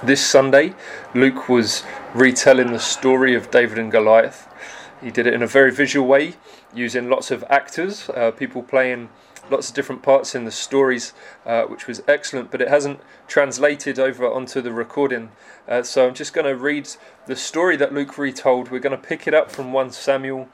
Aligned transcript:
This 0.00 0.24
Sunday, 0.24 0.76
Luke 1.12 1.48
was 1.48 1.82
retelling 2.14 2.70
the 2.70 2.78
story 2.78 3.34
of 3.34 3.50
David 3.50 3.78
and 3.78 3.90
Goliath. 3.90 4.46
He 5.02 5.10
did 5.10 5.26
it 5.26 5.34
in 5.34 5.42
a 5.42 5.46
very 5.48 5.72
visual 5.72 6.06
way, 6.06 6.34
using 6.72 7.10
lots 7.10 7.32
of 7.32 7.44
actors, 7.50 8.08
uh, 8.10 8.30
people 8.30 8.62
playing 8.62 9.08
lots 9.50 9.70
of 9.70 9.74
different 9.74 10.02
parts 10.02 10.36
in 10.36 10.44
the 10.44 10.52
stories, 10.52 11.14
uh, 11.44 11.64
which 11.64 11.88
was 11.88 12.00
excellent, 12.06 12.52
but 12.52 12.62
it 12.62 12.68
hasn't 12.68 13.00
translated 13.26 13.98
over 13.98 14.24
onto 14.24 14.60
the 14.60 14.72
recording. 14.72 15.32
Uh, 15.66 15.82
so 15.82 16.06
I'm 16.06 16.14
just 16.14 16.32
going 16.32 16.46
to 16.46 16.54
read 16.54 16.88
the 17.26 17.34
story 17.34 17.76
that 17.76 17.92
Luke 17.92 18.16
retold. 18.16 18.70
We're 18.70 18.78
going 18.78 18.96
to 18.98 19.08
pick 19.08 19.26
it 19.26 19.34
up 19.34 19.50
from 19.50 19.72
1 19.72 19.90
Samuel 19.90 20.48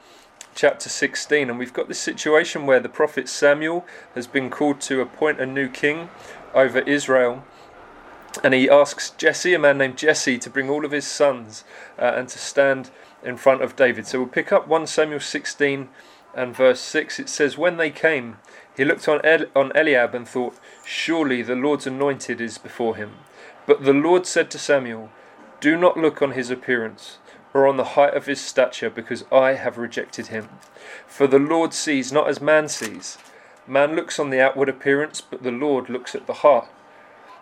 chapter 0.55 0.89
16, 0.89 1.51
and 1.51 1.59
we've 1.59 1.71
got 1.71 1.87
this 1.87 1.99
situation 1.99 2.65
where 2.65 2.79
the 2.79 2.89
prophet 2.89 3.29
Samuel 3.29 3.85
has 4.15 4.25
been 4.25 4.49
called 4.49 4.81
to 4.81 5.01
appoint 5.01 5.39
a 5.39 5.45
new 5.45 5.69
king 5.69 6.09
over 6.55 6.79
Israel 6.79 7.43
and 8.43 8.53
he 8.53 8.69
asks 8.69 9.11
Jesse, 9.11 9.53
a 9.53 9.59
man 9.59 9.77
named 9.77 9.97
Jesse, 9.97 10.37
to 10.39 10.49
bring 10.49 10.69
all 10.69 10.85
of 10.85 10.91
his 10.91 11.07
sons 11.07 11.63
uh, 11.97 12.13
and 12.15 12.27
to 12.29 12.39
stand 12.39 12.89
in 13.23 13.37
front 13.37 13.61
of 13.61 13.75
David. 13.75 14.07
So 14.07 14.19
we'll 14.19 14.27
pick 14.27 14.51
up 14.51 14.67
1 14.67 14.87
Samuel 14.87 15.19
16 15.19 15.89
and 16.33 16.55
verse 16.55 16.79
6. 16.79 17.19
It 17.19 17.29
says, 17.29 17.57
When 17.57 17.77
they 17.77 17.89
came, 17.91 18.37
he 18.75 18.85
looked 18.85 19.07
on, 19.07 19.21
El- 19.23 19.45
on 19.55 19.71
Eliab 19.75 20.13
and 20.13 20.27
thought, 20.27 20.57
Surely 20.85 21.41
the 21.41 21.55
Lord's 21.55 21.87
anointed 21.87 22.41
is 22.41 22.57
before 22.57 22.95
him. 22.95 23.13
But 23.65 23.83
the 23.83 23.93
Lord 23.93 24.25
said 24.27 24.51
to 24.51 24.59
Samuel, 24.59 25.09
Do 25.59 25.77
not 25.77 25.97
look 25.97 26.21
on 26.21 26.31
his 26.31 26.51
appearance 26.51 27.17
or 27.53 27.67
on 27.67 27.77
the 27.77 27.95
height 27.95 28.13
of 28.13 28.25
his 28.25 28.41
stature, 28.41 28.89
because 28.89 29.23
I 29.31 29.53
have 29.53 29.77
rejected 29.77 30.27
him. 30.27 30.49
For 31.07 31.25
the 31.25 31.39
Lord 31.39 31.73
sees 31.73 32.11
not 32.11 32.27
as 32.27 32.41
man 32.41 32.67
sees. 32.67 33.17
Man 33.65 33.95
looks 33.95 34.19
on 34.19 34.29
the 34.29 34.41
outward 34.41 34.67
appearance, 34.67 35.21
but 35.21 35.41
the 35.41 35.51
Lord 35.51 35.89
looks 35.89 36.13
at 36.15 36.27
the 36.27 36.33
heart. 36.33 36.67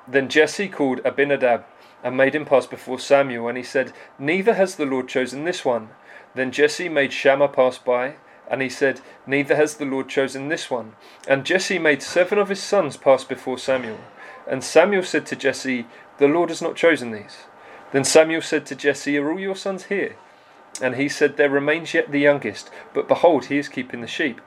Then 0.08 0.28
Jesse 0.28 0.68
called 0.68 1.00
Abinadab 1.06 1.66
and 2.04 2.18
made 2.18 2.36
him 2.36 2.46
pass 2.46 2.68
before 2.68 3.00
Samuel, 3.00 3.48
and 3.48 3.58
he 3.58 3.64
said, 3.64 3.94
Neither 4.20 4.56
has 4.56 4.76
the 4.76 4.86
Lord 4.86 5.08
chosen 5.08 5.46
this 5.46 5.64
one. 5.64 5.90
Then 6.36 6.52
Jesse 6.52 6.90
made 6.90 7.14
Shammah 7.14 7.48
pass 7.48 7.78
by, 7.78 8.16
and 8.50 8.62
he 8.62 8.70
said, 8.70 9.00
Neither 9.26 9.56
has 9.56 9.78
the 9.78 9.86
Lord 9.86 10.10
chosen 10.10 10.50
this 10.50 10.70
one. 10.70 10.94
And 11.28 11.46
Jesse 11.46 11.80
made 11.80 12.04
seven 12.04 12.38
of 12.38 12.50
his 12.50 12.62
sons 12.62 12.98
pass 12.98 13.24
before 13.24 13.58
Samuel. 13.58 14.00
And 14.46 14.64
Samuel 14.64 15.04
said 15.04 15.26
to 15.28 15.38
Jesse, 15.38 15.86
The 16.18 16.28
Lord 16.28 16.50
has 16.50 16.62
not 16.62 16.76
chosen 16.76 17.12
these. 17.12 17.46
Then 17.94 18.04
Samuel 18.04 18.42
said 18.42 18.66
to 18.66 18.76
Jesse, 18.76 19.18
Are 19.18 19.32
all 19.32 19.40
your 19.40 19.56
sons 19.56 19.86
here? 19.86 20.18
And 20.82 20.96
he 20.96 21.08
said, 21.08 21.38
There 21.38 21.50
remains 21.50 21.94
yet 21.94 22.12
the 22.12 22.20
youngest, 22.20 22.70
but 22.94 23.08
behold, 23.08 23.46
he 23.46 23.58
is 23.58 23.70
keeping 23.70 24.02
the 24.02 24.08
sheep. 24.08 24.42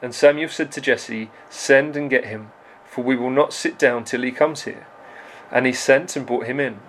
And 0.00 0.14
Samuel 0.14 0.48
said 0.48 0.72
to 0.72 0.80
Jesse, 0.80 1.30
Send 1.50 1.96
and 1.96 2.08
get 2.08 2.24
him 2.24 2.52
for 2.96 3.02
we 3.02 3.14
will 3.14 3.28
not 3.28 3.52
sit 3.52 3.78
down 3.78 4.04
till 4.04 4.22
he 4.22 4.32
comes 4.32 4.62
here. 4.62 4.86
And 5.52 5.66
he 5.66 5.72
sent 5.74 6.16
and 6.16 6.24
brought 6.24 6.46
him 6.46 6.58
in. 6.58 6.80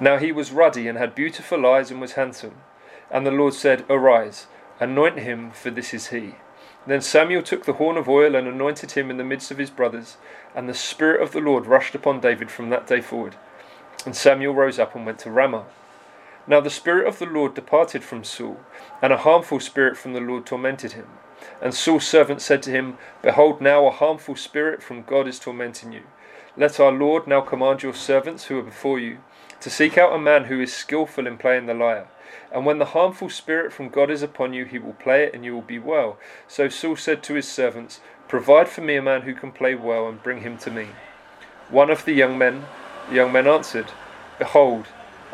Now 0.00 0.16
he 0.16 0.30
was 0.30 0.52
ruddy 0.52 0.86
and 0.86 0.96
had 0.96 1.12
beautiful 1.12 1.66
eyes 1.66 1.90
and 1.90 2.00
was 2.00 2.12
handsome. 2.12 2.54
And 3.10 3.26
the 3.26 3.32
Lord 3.32 3.54
said, 3.54 3.84
Arise, 3.90 4.46
anoint 4.78 5.18
him, 5.18 5.50
for 5.50 5.70
this 5.70 5.92
is 5.92 6.10
he. 6.10 6.36
Then 6.86 7.00
Samuel 7.00 7.42
took 7.42 7.64
the 7.64 7.72
horn 7.72 7.96
of 7.96 8.08
oil 8.08 8.36
and 8.36 8.46
anointed 8.46 8.92
him 8.92 9.10
in 9.10 9.16
the 9.16 9.24
midst 9.24 9.50
of 9.50 9.58
his 9.58 9.70
brothers, 9.70 10.18
and 10.54 10.68
the 10.68 10.72
Spirit 10.72 11.20
of 11.20 11.32
the 11.32 11.40
Lord 11.40 11.66
rushed 11.66 11.96
upon 11.96 12.20
David 12.20 12.48
from 12.48 12.70
that 12.70 12.86
day 12.86 13.00
forward. 13.00 13.34
And 14.06 14.14
Samuel 14.14 14.54
rose 14.54 14.78
up 14.78 14.94
and 14.94 15.04
went 15.04 15.18
to 15.20 15.32
Ramah. 15.32 15.64
Now 16.46 16.60
the 16.60 16.70
Spirit 16.70 17.08
of 17.08 17.18
the 17.18 17.26
Lord 17.26 17.54
departed 17.54 18.04
from 18.04 18.22
Saul, 18.22 18.60
and 19.02 19.12
a 19.12 19.16
harmful 19.16 19.58
spirit 19.58 19.96
from 19.96 20.12
the 20.12 20.20
Lord 20.20 20.46
tormented 20.46 20.92
him. 20.92 21.08
And 21.62 21.74
Saul's 21.74 22.06
servant 22.06 22.42
said 22.42 22.62
to 22.64 22.70
him, 22.70 22.98
Behold, 23.22 23.60
now 23.60 23.86
a 23.86 23.90
harmful 23.90 24.36
spirit 24.36 24.82
from 24.82 25.02
God 25.02 25.28
is 25.28 25.38
tormenting 25.38 25.92
you. 25.92 26.02
Let 26.56 26.80
our 26.80 26.92
Lord 26.92 27.26
now 27.26 27.40
command 27.40 27.82
your 27.82 27.94
servants 27.94 28.44
who 28.44 28.58
are 28.58 28.62
before 28.62 28.98
you 28.98 29.18
to 29.60 29.70
seek 29.70 29.98
out 29.98 30.14
a 30.14 30.18
man 30.18 30.44
who 30.44 30.60
is 30.60 30.72
skilful 30.72 31.26
in 31.26 31.36
playing 31.36 31.66
the 31.66 31.74
lyre. 31.74 32.08
And 32.52 32.66
when 32.66 32.78
the 32.78 32.86
harmful 32.86 33.28
spirit 33.28 33.72
from 33.72 33.88
God 33.88 34.10
is 34.10 34.22
upon 34.22 34.52
you, 34.52 34.64
he 34.64 34.78
will 34.78 34.94
play 34.94 35.24
it 35.24 35.34
and 35.34 35.44
you 35.44 35.54
will 35.54 35.62
be 35.62 35.78
well. 35.78 36.18
So 36.48 36.68
Saul 36.68 36.96
said 36.96 37.22
to 37.24 37.34
his 37.34 37.48
servants, 37.48 38.00
Provide 38.26 38.68
for 38.68 38.80
me 38.80 38.96
a 38.96 39.02
man 39.02 39.22
who 39.22 39.34
can 39.34 39.52
play 39.52 39.74
well 39.74 40.08
and 40.08 40.22
bring 40.22 40.40
him 40.40 40.56
to 40.58 40.70
me. 40.70 40.88
One 41.68 41.90
of 41.90 42.04
the 42.04 42.12
young 42.12 42.38
men, 42.38 42.64
the 43.08 43.16
young 43.16 43.32
men 43.32 43.46
answered, 43.46 43.86
Behold, 44.38 44.86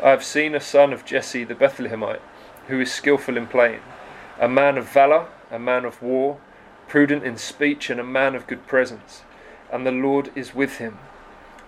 I 0.03 0.09
have 0.09 0.23
seen 0.23 0.53
a 0.53 0.59
son 0.59 0.93
of 0.93 1.05
Jesse 1.05 1.43
the 1.43 1.55
Bethlehemite, 1.55 2.21
who 2.67 2.79
is 2.79 2.91
skilful 2.91 3.37
in 3.37 3.47
playing, 3.47 3.81
a 4.39 4.47
man 4.47 4.77
of 4.77 4.89
valour 4.89 5.27
a 5.51 5.59
man 5.59 5.85
of 5.85 6.01
war, 6.01 6.37
prudent 6.87 7.23
in 7.23 7.37
speech, 7.37 7.89
and 7.89 7.99
a 7.99 8.03
man 8.03 8.35
of 8.35 8.47
good 8.47 8.67
presence. 8.67 9.23
And 9.71 9.85
the 9.85 9.91
Lord 9.91 10.31
is 10.35 10.55
with 10.55 10.77
him. 10.77 10.99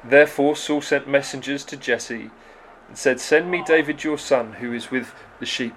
Therefore 0.03 0.55
Saul 0.55 0.81
sent 0.81 1.07
messengers 1.07 1.65
to 1.65 1.77
Jesse 1.77 2.31
and 2.87 2.97
said, 2.97 3.19
Send 3.19 3.51
me 3.51 3.63
David 3.65 4.03
your 4.03 4.17
son, 4.17 4.53
who 4.53 4.73
is 4.73 4.91
with 4.91 5.13
the 5.39 5.45
sheep. 5.45 5.75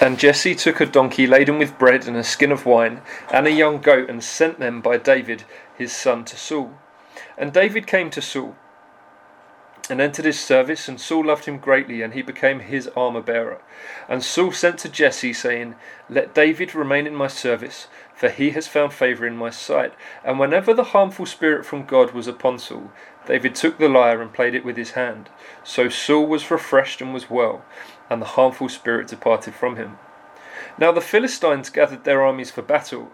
And 0.00 0.18
Jesse 0.18 0.54
took 0.54 0.80
a 0.80 0.86
donkey 0.86 1.26
laden 1.26 1.58
with 1.58 1.78
bread 1.78 2.08
and 2.08 2.16
a 2.16 2.24
skin 2.24 2.50
of 2.50 2.66
wine, 2.66 3.02
and 3.32 3.46
a 3.46 3.52
young 3.52 3.80
goat, 3.80 4.10
and 4.10 4.22
sent 4.22 4.58
them 4.58 4.80
by 4.80 4.96
David 4.96 5.44
his 5.76 5.92
son 5.92 6.24
to 6.24 6.36
Saul. 6.36 6.72
And 7.38 7.52
David 7.52 7.86
came 7.86 8.10
to 8.10 8.20
Saul 8.20 8.56
and 9.90 10.00
entered 10.00 10.24
his 10.24 10.40
service, 10.40 10.88
and 10.88 11.00
Saul 11.00 11.26
loved 11.26 11.44
him 11.44 11.58
greatly, 11.58 12.00
and 12.00 12.14
he 12.14 12.22
became 12.22 12.60
his 12.60 12.88
armour 12.96 13.20
bearer. 13.20 13.60
And 14.08 14.22
Saul 14.22 14.52
sent 14.52 14.78
to 14.78 14.88
Jesse, 14.88 15.32
saying, 15.32 15.74
Let 16.08 16.34
David 16.34 16.74
remain 16.74 17.06
in 17.06 17.14
my 17.14 17.26
service, 17.26 17.88
for 18.14 18.30
he 18.30 18.50
has 18.50 18.66
found 18.66 18.92
favour 18.92 19.26
in 19.26 19.36
my 19.36 19.50
sight. 19.50 19.92
And 20.24 20.38
whenever 20.38 20.72
the 20.72 20.84
harmful 20.84 21.26
spirit 21.26 21.66
from 21.66 21.84
God 21.84 22.12
was 22.12 22.26
upon 22.26 22.58
Saul, 22.58 22.92
David 23.26 23.54
took 23.54 23.78
the 23.78 23.88
lyre 23.88 24.22
and 24.22 24.32
played 24.32 24.54
it 24.54 24.64
with 24.64 24.76
his 24.76 24.92
hand. 24.92 25.28
So 25.62 25.88
Saul 25.88 26.26
was 26.26 26.50
refreshed 26.50 27.02
and 27.02 27.12
was 27.12 27.28
well, 27.28 27.64
and 28.08 28.22
the 28.22 28.26
harmful 28.26 28.70
spirit 28.70 29.08
departed 29.08 29.54
from 29.54 29.76
him. 29.76 29.98
Now 30.78 30.92
the 30.92 31.00
Philistines 31.00 31.68
gathered 31.68 32.04
their 32.04 32.22
armies 32.22 32.50
for 32.50 32.62
battle, 32.62 33.12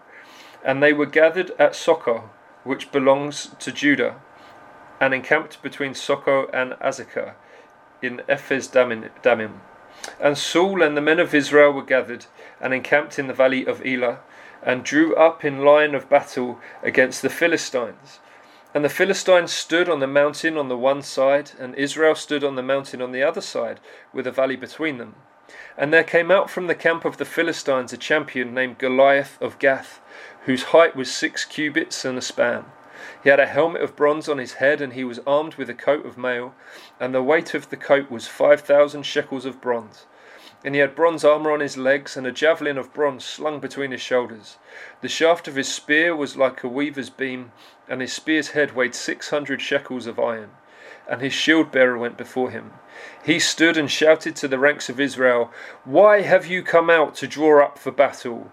and 0.65 0.83
they 0.83 0.93
were 0.93 1.07
gathered 1.07 1.51
at 1.59 1.75
Socoh, 1.75 2.31
which 2.63 2.93
belongs 2.93 3.57
to 3.59 3.73
Judah 3.73 4.21
and 5.01 5.15
encamped 5.15 5.63
between 5.63 5.95
Socoh 5.95 6.49
and 6.53 6.73
Azekah 6.75 7.35
in 8.03 8.23
Ephes 8.29 8.69
Dammim. 8.69 9.61
And 10.21 10.37
Saul 10.37 10.83
and 10.83 10.97
the 10.97 11.03
men 11.03 11.19
of 11.19 11.35
Israel 11.35 11.73
were 11.73 11.83
gathered 11.83 12.27
and 12.61 12.73
encamped 12.73 13.19
in 13.19 13.27
the 13.27 13.35
valley 13.35 13.67
of 13.67 13.85
Elah 13.85 14.21
and 14.63 14.85
drew 14.85 15.15
up 15.17 15.45
in 15.45 15.65
line 15.65 15.95
of 15.95 16.09
battle 16.09 16.59
against 16.83 17.23
the 17.23 17.31
Philistines. 17.31 18.21
And 18.75 18.85
the 18.85 18.89
Philistines 18.89 19.53
stood 19.53 19.89
on 19.89 20.01
the 20.01 20.07
mountain 20.07 20.57
on 20.57 20.69
the 20.69 20.77
one 20.77 21.03
side, 21.03 21.53
and 21.59 21.75
Israel 21.75 22.15
stood 22.15 22.45
on 22.45 22.55
the 22.55 22.63
mountain 22.63 23.03
on 23.03 23.11
the 23.11 23.23
other 23.23 23.41
side, 23.41 23.81
with 24.13 24.27
a 24.27 24.31
valley 24.31 24.57
between 24.57 24.99
them. 24.99 25.17
And 25.77 25.93
there 25.93 26.05
came 26.05 26.31
out 26.31 26.51
from 26.51 26.69
the 26.69 26.75
camp 26.75 27.05
of 27.05 27.17
the 27.17 27.25
Philistines 27.25 27.93
a 27.93 27.97
champion 27.97 28.55
named 28.55 28.79
Goliath 28.79 29.41
of 29.43 29.59
Gath, 29.59 30.01
whose 30.45 30.65
height 30.65 30.95
was 30.95 31.11
six 31.11 31.45
cubits 31.45 32.05
and 32.05 32.17
a 32.17 32.23
span. 32.23 32.67
He 33.23 33.31
had 33.31 33.41
a 33.41 33.47
helmet 33.47 33.83
of 33.83 33.97
bronze 33.97 34.29
on 34.29 34.39
his 34.39 34.55
head, 34.55 34.81
and 34.81 34.93
he 34.93 35.05
was 35.05 35.21
armed 35.27 35.55
with 35.55 35.71
a 35.71 35.75
coat 35.75 36.05
of 36.07 36.19
mail, 36.19 36.55
and 36.99 37.15
the 37.15 37.23
weight 37.23 37.55
of 37.55 37.71
the 37.71 37.77
coat 37.77 38.11
was 38.11 38.27
five 38.27 38.61
thousand 38.61 39.05
shekels 39.05 39.45
of 39.45 39.61
bronze. 39.61 40.07
And 40.63 40.75
he 40.75 40.81
had 40.81 40.95
bronze 40.95 41.25
armour 41.25 41.53
on 41.53 41.61
his 41.61 41.79
legs, 41.79 42.17
and 42.17 42.27
a 42.27 42.33
javelin 42.33 42.77
of 42.77 42.93
bronze 42.93 43.25
slung 43.25 43.61
between 43.61 43.93
his 43.93 44.03
shoulders. 44.03 44.59
The 45.01 45.09
shaft 45.09 45.49
of 45.49 45.55
his 45.55 45.73
spear 45.73 46.15
was 46.15 46.37
like 46.37 46.63
a 46.63 46.69
weaver's 46.69 47.11
beam, 47.11 47.53
and 47.89 48.01
his 48.01 48.13
spear's 48.13 48.51
head 48.51 48.77
weighed 48.77 48.95
six 48.95 49.31
hundred 49.31 49.63
shekels 49.63 50.07
of 50.07 50.19
iron. 50.19 50.51
And 51.09 51.23
his 51.23 51.33
shield 51.33 51.73
bearer 51.73 51.99
went 51.99 52.17
before 52.17 52.51
him. 52.51 52.73
He 53.25 53.39
stood 53.39 53.77
and 53.77 53.91
shouted 53.91 54.37
to 54.37 54.49
the 54.49 54.59
ranks 54.59 54.89
of 54.89 55.01
Israel, 55.01 55.51
Why 55.85 56.21
have 56.21 56.47
you 56.47 56.63
come 56.63 56.91
out 56.91 57.15
to 57.17 57.27
draw 57.27 57.65
up 57.65 57.79
for 57.79 57.91
battle? 57.91 58.53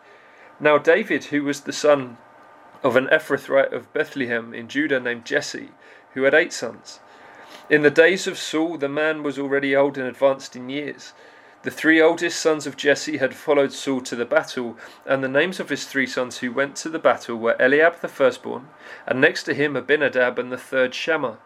Now 0.61 0.77
David, 0.77 1.25
who 1.25 1.43
was 1.43 1.61
the 1.61 1.73
son 1.73 2.17
of 2.83 2.95
an 2.95 3.07
Ephrathite 3.07 3.73
of 3.73 3.91
Bethlehem 3.93 4.53
in 4.53 4.67
Judah 4.67 4.99
named 4.99 5.25
Jesse, 5.25 5.71
who 6.13 6.21
had 6.21 6.35
eight 6.35 6.53
sons. 6.53 6.99
In 7.67 7.81
the 7.81 7.89
days 7.89 8.27
of 8.27 8.37
Saul, 8.37 8.77
the 8.77 8.87
man 8.87 9.23
was 9.23 9.39
already 9.39 9.75
old 9.75 9.97
and 9.97 10.07
advanced 10.07 10.55
in 10.55 10.69
years. 10.69 11.13
The 11.63 11.71
three 11.71 11.99
oldest 11.99 12.39
sons 12.39 12.67
of 12.67 12.77
Jesse 12.77 13.17
had 13.17 13.33
followed 13.33 13.73
Saul 13.73 14.01
to 14.01 14.15
the 14.15 14.23
battle, 14.23 14.77
and 15.03 15.23
the 15.23 15.27
names 15.27 15.59
of 15.59 15.69
his 15.69 15.85
three 15.85 16.05
sons 16.05 16.37
who 16.37 16.51
went 16.51 16.75
to 16.77 16.89
the 16.89 16.99
battle 16.99 17.37
were 17.37 17.59
Eliab 17.59 18.01
the 18.01 18.07
firstborn, 18.07 18.69
and 19.07 19.19
next 19.19 19.43
to 19.43 19.55
him 19.55 19.75
Abinadab, 19.75 20.37
and 20.37 20.51
the 20.51 20.57
third 20.57 20.93
Shammah. 20.93 21.39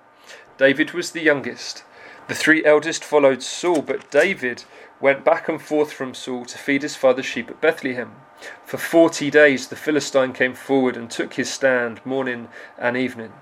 David 0.58 0.92
was 0.92 1.12
the 1.12 1.22
youngest. 1.22 1.86
The 2.28 2.36
three 2.36 2.66
eldest 2.66 3.04
followed 3.04 3.44
Saul, 3.44 3.82
but 3.82 4.12
David 4.12 4.66
went 5.02 5.26
back 5.26 5.50
and 5.50 5.62
forth 5.62 5.92
from 5.92 6.14
Saul 6.14 6.46
to 6.46 6.58
feed 6.58 6.82
his 6.82 6.96
father's 6.96 7.26
sheep 7.26 7.50
at 7.50 7.62
Bethlehem. 7.62 8.16
For 8.64 8.78
forty 8.78 9.30
days 9.30 9.68
the 9.68 9.76
Philistine 9.76 10.34
came 10.34 10.54
forward 10.54 10.96
and 10.98 11.10
took 11.10 11.34
his 11.34 11.52
stand 11.52 12.06
morning 12.06 12.50
and 12.78 12.96
evening. 12.96 13.34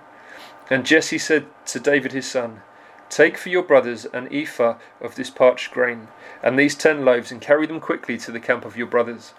And 0.70 0.86
Jesse 0.86 1.18
said 1.18 1.46
to 1.68 1.80
David 1.80 2.12
his 2.12 2.26
son, 2.26 2.62
Take 3.10 3.38
for 3.38 3.50
your 3.50 3.64
brothers 3.64 4.06
an 4.06 4.28
ephah 4.32 4.78
of 5.00 5.16
this 5.16 5.30
parched 5.30 5.72
grain, 5.72 6.08
and 6.42 6.58
these 6.58 6.74
ten 6.74 7.06
loaves, 7.06 7.32
and 7.32 7.40
carry 7.40 7.68
them 7.68 7.80
quickly 7.80 8.18
to 8.18 8.32
the 8.32 8.40
camp 8.40 8.66
of 8.66 8.76
your 8.76 8.88
brothers. 8.88 9.34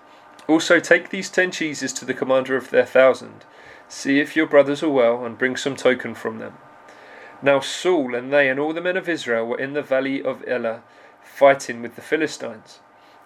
Also 0.47 0.79
take 0.79 1.11
these 1.11 1.31
ten 1.31 1.51
cheeses 1.51 1.93
to 1.95 2.05
the 2.05 2.15
commander 2.15 2.57
of 2.57 2.71
their 2.71 2.87
thousand. 2.87 3.45
See 3.89 4.21
if 4.21 4.37
your 4.37 4.47
brothers 4.47 4.83
are 4.83 4.91
well, 4.91 5.25
and 5.25 5.39
bring 5.39 5.57
some 5.57 5.75
token 5.75 6.15
from 6.15 6.39
them. 6.39 6.55
Now 7.43 7.61
Saul 7.61 8.15
and 8.15 8.33
they 8.33 8.49
and 8.49 8.61
all 8.61 8.73
the 8.73 8.81
men 8.81 8.97
of 8.97 9.09
Israel 9.09 9.47
were 9.47 9.59
in 9.59 9.73
the 9.73 9.83
valley 9.83 10.23
of 10.23 10.45
Elah, 10.47 10.83
fighting 11.25 11.83
with 11.83 11.97
the 11.97 12.03
Philistines. 12.03 12.81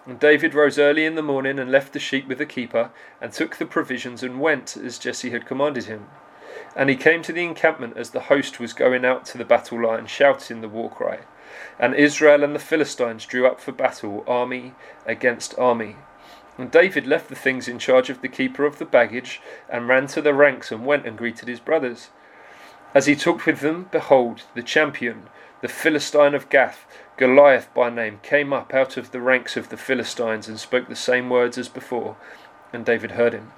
And 0.05 0.19
David 0.19 0.55
rose 0.55 0.79
early 0.79 1.05
in 1.05 1.15
the 1.15 1.21
morning 1.21 1.59
and 1.59 1.71
left 1.71 1.93
the 1.93 1.99
sheep 1.99 2.27
with 2.27 2.39
the 2.39 2.45
keeper, 2.45 2.89
and 3.21 3.31
took 3.31 3.57
the 3.57 3.65
provisions 3.65 4.23
and 4.23 4.39
went 4.39 4.75
as 4.77 4.97
Jesse 4.97 5.29
had 5.29 5.45
commanded 5.45 5.85
him. 5.85 6.07
And 6.75 6.89
he 6.89 6.95
came 6.95 7.21
to 7.23 7.33
the 7.33 7.43
encampment 7.43 7.97
as 7.97 8.11
the 8.11 8.21
host 8.21 8.59
was 8.59 8.73
going 8.73 9.05
out 9.05 9.25
to 9.25 9.37
the 9.37 9.45
battle 9.45 9.83
line, 9.85 10.07
shouting 10.07 10.61
the 10.61 10.69
war 10.69 10.89
cry. 10.89 11.19
And 11.79 11.93
Israel 11.95 12.43
and 12.43 12.55
the 12.55 12.59
Philistines 12.59 13.25
drew 13.25 13.45
up 13.45 13.59
for 13.59 13.71
battle, 13.71 14.23
army 14.27 14.73
against 15.05 15.57
army. 15.59 15.97
And 16.57 16.71
David 16.71 17.07
left 17.07 17.29
the 17.29 17.35
things 17.35 17.67
in 17.67 17.79
charge 17.79 18.09
of 18.09 18.21
the 18.21 18.27
keeper 18.27 18.65
of 18.65 18.79
the 18.79 18.85
baggage, 18.85 19.41
and 19.69 19.87
ran 19.87 20.07
to 20.07 20.21
the 20.21 20.33
ranks 20.33 20.71
and 20.71 20.85
went 20.85 21.05
and 21.05 21.17
greeted 21.17 21.47
his 21.47 21.59
brothers. 21.59 22.09
As 22.93 23.05
he 23.05 23.15
talked 23.15 23.45
with 23.45 23.59
them, 23.59 23.87
behold, 23.91 24.43
the 24.55 24.63
champion, 24.63 25.29
the 25.61 25.67
Philistine 25.67 26.33
of 26.33 26.49
Gath, 26.49 26.85
Goliath 27.19 27.67
by 27.73 27.89
name, 27.89 28.21
came 28.23 28.53
up 28.53 28.73
out 28.73 28.95
of 28.95 29.11
the 29.11 29.19
ranks 29.19 29.57
of 29.57 29.67
the 29.67 29.75
Philistines 29.75 30.47
and 30.47 30.57
spoke 30.57 30.87
the 30.87 30.95
same 30.95 31.29
words 31.29 31.57
as 31.57 31.67
before, 31.67 32.15
and 32.71 32.85
David 32.85 33.11
heard 33.11 33.33
him. 33.33 33.51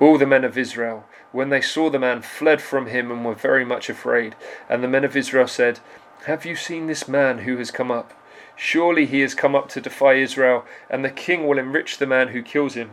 All 0.00 0.16
the 0.16 0.24
men 0.24 0.42
of 0.42 0.56
Israel, 0.56 1.04
when 1.30 1.50
they 1.50 1.60
saw 1.60 1.90
the 1.90 1.98
man, 1.98 2.22
fled 2.22 2.62
from 2.62 2.86
him 2.86 3.10
and 3.10 3.26
were 3.26 3.34
very 3.34 3.62
much 3.62 3.90
afraid. 3.90 4.36
And 4.70 4.82
the 4.82 4.88
men 4.88 5.04
of 5.04 5.14
Israel 5.14 5.46
said, 5.46 5.80
Have 6.24 6.46
you 6.46 6.56
seen 6.56 6.86
this 6.86 7.06
man 7.06 7.40
who 7.40 7.58
has 7.58 7.70
come 7.70 7.90
up? 7.90 8.14
Surely 8.56 9.04
he 9.04 9.20
has 9.20 9.34
come 9.34 9.54
up 9.54 9.68
to 9.68 9.82
defy 9.82 10.14
Israel, 10.14 10.64
and 10.88 11.04
the 11.04 11.10
king 11.10 11.46
will 11.46 11.58
enrich 11.58 11.98
the 11.98 12.06
man 12.06 12.28
who 12.28 12.40
kills 12.40 12.72
him 12.72 12.90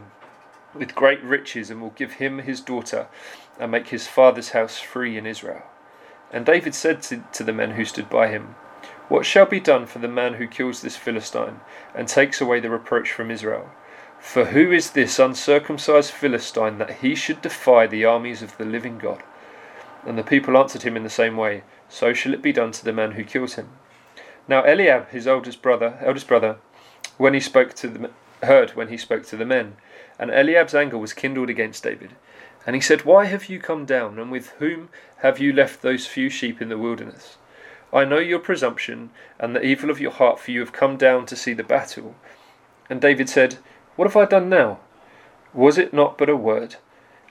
with 0.74 0.94
great 0.94 1.24
riches, 1.24 1.70
and 1.70 1.82
will 1.82 1.92
give 1.92 2.16
him 2.16 2.40
his 2.40 2.60
daughter, 2.60 3.08
and 3.58 3.72
make 3.72 3.88
his 3.88 4.08
father's 4.08 4.50
house 4.50 4.78
free 4.78 5.18
in 5.18 5.26
Israel. 5.26 5.64
And 6.34 6.46
David 6.46 6.76
said 6.76 7.02
to, 7.04 7.24
to 7.32 7.46
the 7.46 7.54
men 7.54 7.72
who 7.72 7.86
stood 7.86 8.10
by 8.10 8.28
him, 8.28 8.56
What 9.08 9.26
shall 9.26 9.46
be 9.46 9.60
done 9.60 9.86
for 9.86 10.00
the 10.00 10.08
man 10.08 10.36
who 10.36 10.48
kills 10.48 10.82
this 10.82 10.98
Philistine, 10.98 11.60
and 11.94 12.08
takes 12.08 12.42
away 12.42 12.60
the 12.60 12.70
reproach 12.70 13.12
from 13.12 13.30
Israel? 13.30 13.70
For 14.20 14.46
who 14.46 14.72
is 14.72 14.92
this 14.92 15.20
uncircumcised 15.20 16.12
Philistine 16.12 16.80
that 16.80 17.02
he 17.02 17.14
should 17.14 17.42
defy 17.42 17.86
the 17.86 18.06
armies 18.06 18.42
of 18.42 18.58
the 18.58 18.66
living 18.66 18.98
God? 18.98 19.22
And 20.06 20.18
the 20.18 20.24
people 20.24 20.58
answered 20.58 20.82
him 20.82 20.98
in 20.98 21.04
the 21.04 21.10
same 21.10 21.38
way, 21.38 21.64
So 21.88 22.14
shall 22.14 22.34
it 22.34 22.42
be 22.42 22.52
done 22.52 22.72
to 22.72 22.84
the 22.84 22.94
man 22.94 23.12
who 23.12 23.24
kills 23.24 23.54
him. 23.54 23.70
Now 24.48 24.64
Eliab, 24.64 25.10
his 25.10 25.28
oldest 25.28 25.62
brother, 25.62 26.00
eldest 26.02 26.28
brother, 26.28 26.58
when 27.18 27.34
he 27.34 27.40
spoke 27.40 27.74
to 27.76 27.88
the 27.88 28.10
heard 28.44 28.72
when 28.72 28.88
he 28.88 28.98
spoke 28.98 29.26
to 29.26 29.38
the 29.38 29.46
men, 29.46 29.76
and 30.18 30.32
Eliab's 30.32 30.76
anger 30.76 30.98
was 30.98 31.14
kindled 31.14 31.50
against 31.50 31.84
David. 31.84 32.12
And 32.66 32.76
he 32.76 32.82
said, 32.82 33.06
Why 33.06 33.26
have 33.26 33.50
you 33.50 33.60
come 33.60 33.86
down, 33.86 34.18
and 34.18 34.32
with 34.32 34.50
whom 34.60 34.90
have 35.18 35.40
you 35.40 35.54
left 35.54 35.82
those 35.82 36.08
few 36.08 36.30
sheep 36.30 36.62
in 36.62 36.70
the 36.70 36.78
wilderness? 36.78 37.38
I 37.96 38.06
know 38.06 38.20
your 38.20 38.40
presumption 38.40 39.10
and 39.40 39.56
the 39.56 39.64
evil 39.64 39.90
of 39.90 40.02
your 40.02 40.12
heart, 40.12 40.40
for 40.40 40.52
you 40.52 40.60
have 40.60 40.74
come 40.74 40.98
down 40.98 41.26
to 41.28 41.36
see 41.36 41.54
the 41.54 41.64
battle. 41.64 42.16
And 42.90 43.02
David 43.02 43.30
said, 43.30 43.58
what 43.96 44.10
have 44.10 44.18
I 44.18 44.26
done 44.26 44.50
now? 44.50 44.80
Was 45.54 45.78
it 45.78 45.94
not 45.94 46.18
but 46.18 46.28
a 46.28 46.36
word? 46.36 46.76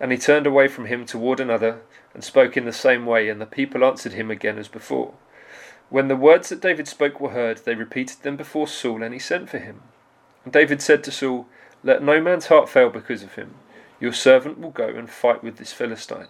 And 0.00 0.10
he 0.10 0.16
turned 0.16 0.46
away 0.46 0.66
from 0.66 0.86
him 0.86 1.04
toward 1.04 1.38
another, 1.38 1.82
and 2.14 2.24
spoke 2.24 2.56
in 2.56 2.64
the 2.64 2.72
same 2.72 3.04
way, 3.04 3.28
and 3.28 3.40
the 3.40 3.46
people 3.46 3.84
answered 3.84 4.14
him 4.14 4.30
again 4.30 4.58
as 4.58 4.68
before. 4.68 5.12
When 5.90 6.08
the 6.08 6.16
words 6.16 6.48
that 6.48 6.62
David 6.62 6.88
spoke 6.88 7.20
were 7.20 7.30
heard, 7.30 7.58
they 7.58 7.74
repeated 7.74 8.22
them 8.22 8.36
before 8.36 8.66
Saul, 8.66 9.02
and 9.02 9.12
he 9.12 9.20
sent 9.20 9.50
for 9.50 9.58
him. 9.58 9.82
And 10.44 10.52
David 10.52 10.80
said 10.80 11.04
to 11.04 11.10
Saul, 11.10 11.46
Let 11.82 12.02
no 12.02 12.20
man's 12.20 12.46
heart 12.46 12.70
fail 12.70 12.88
because 12.88 13.22
of 13.22 13.34
him. 13.34 13.56
Your 14.00 14.14
servant 14.14 14.58
will 14.58 14.70
go 14.70 14.88
and 14.88 15.10
fight 15.10 15.44
with 15.44 15.58
this 15.58 15.74
Philistine. 15.74 16.28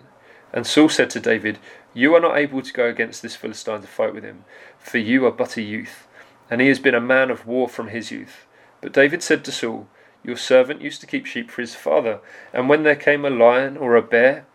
And 0.54 0.66
Saul 0.66 0.88
said 0.88 1.10
to 1.10 1.20
David, 1.20 1.58
You 1.92 2.14
are 2.14 2.20
not 2.20 2.38
able 2.38 2.62
to 2.62 2.72
go 2.72 2.86
against 2.86 3.22
this 3.22 3.34
Philistine 3.34 3.80
to 3.80 3.88
fight 3.88 4.14
with 4.14 4.22
him, 4.22 4.44
for 4.78 4.98
you 4.98 5.26
are 5.26 5.32
but 5.32 5.56
a 5.56 5.62
youth, 5.62 6.06
and 6.48 6.60
he 6.60 6.68
has 6.68 6.78
been 6.78 6.94
a 6.94 7.00
man 7.00 7.28
of 7.28 7.44
war 7.44 7.68
from 7.68 7.88
his 7.88 8.12
youth. 8.12 8.46
But 8.80 8.92
David 8.92 9.22
said 9.22 9.44
to 9.44 9.52
Saul, 9.52 9.88
your 10.22 10.36
servant 10.36 10.80
used 10.80 11.00
to 11.02 11.06
keep 11.06 11.26
sheep 11.26 11.50
for 11.50 11.60
his 11.60 11.74
father, 11.74 12.20
and 12.52 12.68
when 12.68 12.84
there 12.84 12.96
came 12.96 13.24
a 13.24 13.30
lion 13.30 13.76
or 13.76 13.96
a 13.96 14.02
bear 14.02 14.46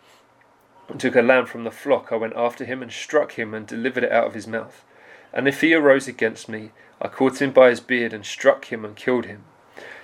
and 0.88 1.00
took 1.00 1.16
a 1.16 1.22
lamb 1.22 1.46
from 1.46 1.64
the 1.66 1.70
flock, 1.70 2.12
I 2.12 2.16
went 2.16 2.36
after 2.36 2.66
him 2.66 2.82
and 2.82 2.92
struck 2.92 3.34
him 3.34 3.54
and 3.54 3.68
delivered 3.68 4.06
it 4.06 4.12
out 4.12 4.26
of 4.26 4.34
his 4.34 4.48
mouth. 4.48 4.84
And 5.32 5.48
if 5.48 5.62
he 5.62 5.76
arose 5.76 6.08
against 6.08 6.50
me, 6.50 6.72
I 7.00 7.10
caught 7.10 7.42
him 7.42 7.52
by 7.52 7.70
his 7.70 7.82
beard 7.82 8.14
and 8.14 8.26
struck 8.26 8.72
him 8.72 8.84
and 8.84 8.96
killed 8.96 9.26
him. 9.26 9.44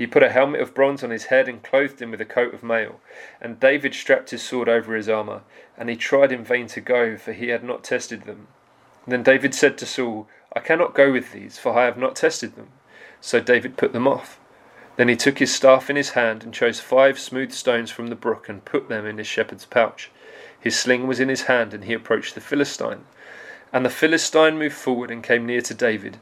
He 0.00 0.06
put 0.06 0.22
a 0.22 0.30
helmet 0.30 0.62
of 0.62 0.72
bronze 0.72 1.04
on 1.04 1.10
his 1.10 1.26
head 1.26 1.46
and 1.46 1.62
clothed 1.62 2.00
him 2.00 2.10
with 2.10 2.22
a 2.22 2.24
coat 2.24 2.54
of 2.54 2.62
mail. 2.62 3.00
And 3.38 3.60
David 3.60 3.92
strapped 3.92 4.30
his 4.30 4.42
sword 4.42 4.66
over 4.66 4.96
his 4.96 5.10
armour. 5.10 5.42
And 5.76 5.90
he 5.90 5.94
tried 5.94 6.32
in 6.32 6.42
vain 6.42 6.68
to 6.68 6.80
go, 6.80 7.18
for 7.18 7.34
he 7.34 7.48
had 7.48 7.62
not 7.62 7.84
tested 7.84 8.22
them. 8.22 8.46
Then 9.06 9.22
David 9.22 9.54
said 9.54 9.76
to 9.76 9.84
Saul, 9.84 10.26
I 10.54 10.60
cannot 10.60 10.94
go 10.94 11.12
with 11.12 11.32
these, 11.32 11.58
for 11.58 11.78
I 11.78 11.84
have 11.84 11.98
not 11.98 12.16
tested 12.16 12.56
them. 12.56 12.68
So 13.20 13.40
David 13.40 13.76
put 13.76 13.92
them 13.92 14.08
off. 14.08 14.40
Then 14.96 15.08
he 15.08 15.16
took 15.16 15.38
his 15.38 15.54
staff 15.54 15.90
in 15.90 15.96
his 15.96 16.12
hand 16.12 16.44
and 16.44 16.54
chose 16.54 16.80
five 16.80 17.18
smooth 17.18 17.52
stones 17.52 17.90
from 17.90 18.06
the 18.06 18.14
brook 18.14 18.48
and 18.48 18.64
put 18.64 18.88
them 18.88 19.04
in 19.04 19.18
his 19.18 19.26
shepherd's 19.26 19.66
pouch. 19.66 20.10
His 20.58 20.78
sling 20.78 21.08
was 21.08 21.20
in 21.20 21.28
his 21.28 21.42
hand, 21.42 21.74
and 21.74 21.84
he 21.84 21.92
approached 21.92 22.34
the 22.34 22.40
Philistine. 22.40 23.04
And 23.70 23.84
the 23.84 23.90
Philistine 23.90 24.58
moved 24.58 24.76
forward 24.76 25.10
and 25.10 25.22
came 25.22 25.44
near 25.44 25.60
to 25.60 25.74
David, 25.74 26.16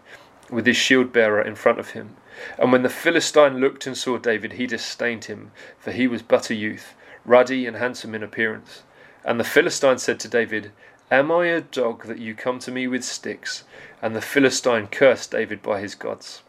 with 0.50 0.66
his 0.66 0.76
shield 0.76 1.12
bearer 1.12 1.42
in 1.42 1.54
front 1.54 1.78
of 1.78 1.90
him. 1.90 2.16
And 2.58 2.70
when 2.72 2.82
the 2.82 2.88
Philistine 2.88 3.58
looked 3.58 3.86
and 3.86 3.96
saw 3.96 4.18
David, 4.18 4.52
he 4.52 4.66
disdained 4.66 5.24
him, 5.24 5.50
for 5.78 5.92
he 5.92 6.06
was 6.06 6.22
but 6.22 6.50
a 6.50 6.54
youth, 6.54 6.94
ruddy 7.24 7.66
and 7.66 7.76
handsome 7.76 8.14
in 8.14 8.22
appearance. 8.22 8.82
And 9.24 9.38
the 9.38 9.44
Philistine 9.44 9.98
said 9.98 10.20
to 10.20 10.28
David, 10.28 10.72
Am 11.10 11.32
I 11.32 11.46
a 11.46 11.60
dog 11.60 12.04
that 12.04 12.18
you 12.18 12.34
come 12.34 12.58
to 12.60 12.70
me 12.70 12.86
with 12.86 13.04
sticks? 13.04 13.64
And 14.00 14.14
the 14.14 14.20
Philistine 14.20 14.86
cursed 14.86 15.30
David 15.30 15.62
by 15.62 15.80
his 15.80 15.94
gods. 15.94 16.42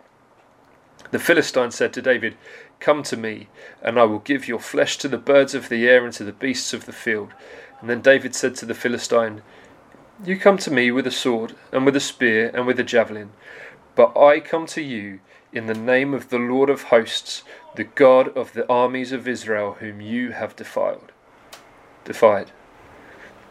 The 1.12 1.20
Philistine 1.20 1.72
said 1.72 1.94
to 1.94 2.02
David, 2.02 2.36
Come 2.80 3.04
to 3.04 3.18
me, 3.18 3.48
and 3.82 4.00
I 4.00 4.04
will 4.04 4.20
give 4.20 4.48
your 4.48 4.60
flesh 4.60 4.98
to 5.00 5.08
the 5.08 5.18
birds 5.18 5.56
of 5.56 5.70
the 5.70 5.88
air 5.88 6.06
and 6.06 6.14
to 6.14 6.24
the 6.24 6.32
beasts 6.32 6.74
of 6.74 6.86
the 6.86 6.94
field. 6.94 7.34
And 7.82 7.90
then 7.90 8.02
David 8.02 8.36
said 8.36 8.56
to 8.56 8.66
the 8.66 8.76
Philistine, 8.76 9.42
You 10.24 10.38
come 10.38 10.58
to 10.58 10.72
me 10.72 10.92
with 10.92 11.08
a 11.08 11.12
sword, 11.12 11.56
and 11.72 11.86
with 11.86 11.96
a 11.96 12.02
spear, 12.02 12.52
and 12.54 12.68
with 12.68 12.80
a 12.80 12.84
javelin, 12.84 13.32
but 14.00 14.18
I 14.18 14.40
come 14.40 14.66
to 14.68 14.82
you 14.82 15.20
in 15.52 15.66
the 15.66 15.74
name 15.74 16.14
of 16.14 16.30
the 16.30 16.38
Lord 16.38 16.70
of 16.70 16.84
hosts, 16.84 17.44
the 17.76 17.84
God 17.84 18.30
of 18.30 18.54
the 18.54 18.66
armies 18.72 19.12
of 19.12 19.28
Israel, 19.28 19.76
whom 19.82 20.00
you 20.00 20.32
have 20.32 20.56
defiled. 20.56 21.12
Defied. 22.06 22.52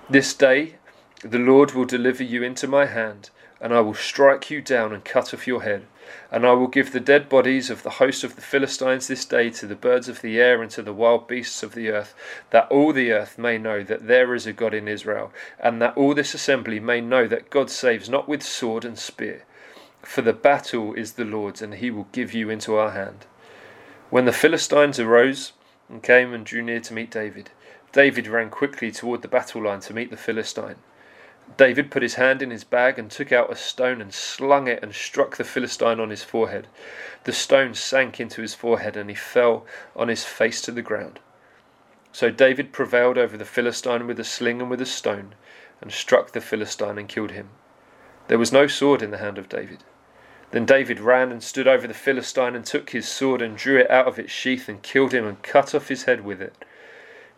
This 0.08 0.32
day 0.32 0.76
the 1.22 1.38
Lord 1.38 1.72
will 1.72 1.84
deliver 1.84 2.22
you 2.22 2.42
into 2.42 2.66
my 2.66 2.86
hand, 2.86 3.28
and 3.60 3.74
I 3.74 3.80
will 3.80 3.92
strike 3.92 4.50
you 4.50 4.62
down 4.62 4.94
and 4.94 5.04
cut 5.04 5.34
off 5.34 5.46
your 5.46 5.64
head. 5.64 5.84
And 6.32 6.46
I 6.46 6.52
will 6.52 6.66
give 6.66 6.92
the 6.92 6.98
dead 6.98 7.28
bodies 7.28 7.68
of 7.68 7.82
the 7.82 8.00
host 8.00 8.24
of 8.24 8.34
the 8.34 8.40
Philistines 8.40 9.06
this 9.06 9.26
day 9.26 9.50
to 9.50 9.66
the 9.66 9.74
birds 9.74 10.08
of 10.08 10.22
the 10.22 10.40
air 10.40 10.62
and 10.62 10.70
to 10.70 10.80
the 10.80 10.94
wild 10.94 11.28
beasts 11.28 11.62
of 11.62 11.74
the 11.74 11.90
earth, 11.90 12.14
that 12.52 12.68
all 12.70 12.94
the 12.94 13.12
earth 13.12 13.36
may 13.36 13.58
know 13.58 13.82
that 13.82 14.06
there 14.06 14.34
is 14.34 14.46
a 14.46 14.54
God 14.54 14.72
in 14.72 14.88
Israel, 14.88 15.30
and 15.60 15.82
that 15.82 15.94
all 15.94 16.14
this 16.14 16.32
assembly 16.32 16.80
may 16.80 17.02
know 17.02 17.26
that 17.26 17.50
God 17.50 17.68
saves 17.68 18.08
not 18.08 18.26
with 18.26 18.42
sword 18.42 18.86
and 18.86 18.98
spear. 18.98 19.44
For 20.02 20.22
the 20.22 20.32
battle 20.32 20.94
is 20.94 21.12
the 21.12 21.24
Lord's, 21.24 21.62
and 21.62 21.74
he 21.74 21.90
will 21.90 22.08
give 22.12 22.32
you 22.32 22.50
into 22.50 22.76
our 22.76 22.92
hand. 22.92 23.26
When 24.10 24.24
the 24.24 24.32
Philistines 24.32 24.98
arose 24.98 25.52
and 25.88 26.02
came 26.02 26.32
and 26.32 26.46
drew 26.46 26.62
near 26.62 26.80
to 26.80 26.94
meet 26.94 27.10
David, 27.10 27.50
David 27.92 28.26
ran 28.26 28.50
quickly 28.50 28.90
toward 28.90 29.22
the 29.22 29.28
battle 29.28 29.62
line 29.62 29.80
to 29.80 29.94
meet 29.94 30.10
the 30.10 30.16
Philistine. 30.16 30.76
David 31.56 31.90
put 31.90 32.02
his 32.02 32.14
hand 32.14 32.42
in 32.42 32.50
his 32.50 32.64
bag 32.64 32.98
and 32.98 33.10
took 33.10 33.32
out 33.32 33.50
a 33.50 33.56
stone 33.56 34.00
and 34.00 34.12
slung 34.12 34.68
it 34.68 34.82
and 34.82 34.94
struck 34.94 35.36
the 35.36 35.44
Philistine 35.44 35.98
on 35.98 36.10
his 36.10 36.22
forehead. 36.22 36.68
The 37.24 37.32
stone 37.32 37.74
sank 37.74 38.20
into 38.20 38.42
his 38.42 38.54
forehead 38.54 38.96
and 38.96 39.08
he 39.08 39.16
fell 39.16 39.64
on 39.96 40.08
his 40.08 40.24
face 40.24 40.60
to 40.62 40.70
the 40.70 40.82
ground. 40.82 41.20
So 42.12 42.30
David 42.30 42.72
prevailed 42.72 43.18
over 43.18 43.36
the 43.36 43.44
Philistine 43.44 44.06
with 44.06 44.20
a 44.20 44.24
sling 44.24 44.60
and 44.60 44.70
with 44.70 44.80
a 44.80 44.86
stone, 44.86 45.34
and 45.80 45.92
struck 45.92 46.32
the 46.32 46.40
Philistine 46.40 46.98
and 46.98 47.08
killed 47.08 47.30
him. 47.30 47.50
There 48.28 48.38
was 48.38 48.52
no 48.52 48.66
sword 48.66 49.02
in 49.02 49.10
the 49.10 49.18
hand 49.18 49.38
of 49.38 49.48
David. 49.48 49.78
Then 50.50 50.64
David 50.64 51.00
ran 51.00 51.32
and 51.32 51.42
stood 51.42 51.66
over 51.66 51.86
the 51.86 51.94
Philistine 51.94 52.54
and 52.54 52.64
took 52.64 52.90
his 52.90 53.08
sword 53.08 53.42
and 53.42 53.56
drew 53.56 53.78
it 53.78 53.90
out 53.90 54.06
of 54.06 54.18
its 54.18 54.30
sheath 54.30 54.68
and 54.68 54.82
killed 54.82 55.12
him 55.12 55.26
and 55.26 55.42
cut 55.42 55.74
off 55.74 55.88
his 55.88 56.04
head 56.04 56.24
with 56.24 56.40
it. 56.40 56.54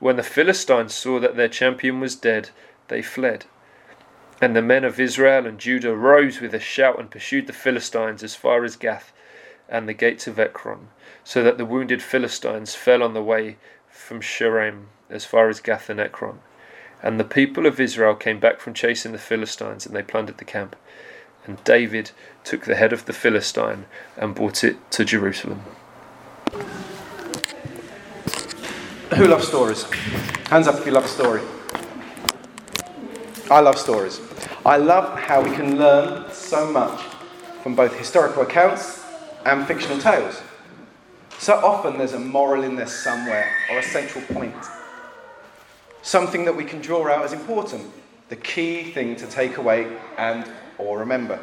When 0.00 0.16
the 0.16 0.22
Philistines 0.22 0.94
saw 0.94 1.20
that 1.20 1.36
their 1.36 1.48
champion 1.48 2.00
was 2.00 2.16
dead, 2.16 2.50
they 2.88 3.02
fled. 3.02 3.46
And 4.40 4.56
the 4.56 4.62
men 4.62 4.84
of 4.84 4.98
Israel 4.98 5.46
and 5.46 5.58
Judah 5.58 5.94
rose 5.94 6.40
with 6.40 6.54
a 6.54 6.60
shout 6.60 6.98
and 6.98 7.10
pursued 7.10 7.46
the 7.46 7.52
Philistines 7.52 8.22
as 8.22 8.34
far 8.34 8.64
as 8.64 8.76
Gath 8.76 9.12
and 9.68 9.88
the 9.88 9.94
gates 9.94 10.26
of 10.26 10.38
Ekron, 10.38 10.88
so 11.22 11.42
that 11.44 11.58
the 11.58 11.66
wounded 11.66 12.02
Philistines 12.02 12.74
fell 12.74 13.02
on 13.02 13.14
the 13.14 13.22
way 13.22 13.58
from 13.88 14.20
Shaaraim 14.20 14.86
as 15.08 15.24
far 15.24 15.48
as 15.48 15.60
Gath 15.60 15.90
and 15.90 16.00
Ekron. 16.00 16.40
And 17.02 17.18
the 17.18 17.24
people 17.24 17.66
of 17.66 17.80
Israel 17.80 18.14
came 18.14 18.38
back 18.38 18.60
from 18.60 18.74
chasing 18.74 19.12
the 19.12 19.18
Philistines, 19.18 19.86
and 19.86 19.96
they 19.96 20.02
plundered 20.02 20.38
the 20.38 20.44
camp. 20.44 20.76
And 21.46 21.62
David 21.64 22.10
took 22.44 22.64
the 22.64 22.74
head 22.74 22.92
of 22.92 23.06
the 23.06 23.12
Philistine 23.12 23.86
and 24.16 24.34
brought 24.34 24.62
it 24.62 24.76
to 24.92 25.04
Jerusalem. 25.04 25.62
Who 29.14 29.26
loves 29.26 29.48
stories? 29.48 29.84
Hands 30.50 30.66
up 30.66 30.78
if 30.78 30.86
you 30.86 30.92
love 30.92 31.04
a 31.04 31.08
story. 31.08 31.40
I 33.50 33.60
love 33.60 33.78
stories. 33.78 34.20
I 34.64 34.76
love 34.76 35.18
how 35.18 35.42
we 35.42 35.50
can 35.56 35.78
learn 35.78 36.30
so 36.32 36.70
much 36.70 37.00
from 37.62 37.74
both 37.74 37.96
historical 37.96 38.42
accounts 38.42 39.02
and 39.44 39.66
fictional 39.66 39.98
tales. 39.98 40.40
So 41.38 41.54
often 41.54 41.96
there's 41.96 42.12
a 42.12 42.18
moral 42.18 42.62
in 42.62 42.76
there 42.76 42.86
somewhere 42.86 43.50
or 43.70 43.78
a 43.78 43.82
central 43.82 44.22
point. 44.26 44.54
Something 46.02 46.44
that 46.44 46.56
we 46.56 46.64
can 46.64 46.80
draw 46.80 47.08
out 47.08 47.24
as 47.24 47.32
important, 47.32 47.84
the 48.28 48.36
key 48.36 48.90
thing 48.92 49.16
to 49.16 49.26
take 49.26 49.56
away 49.56 49.96
and 50.16 50.50
or 50.78 50.98
remember. 50.98 51.38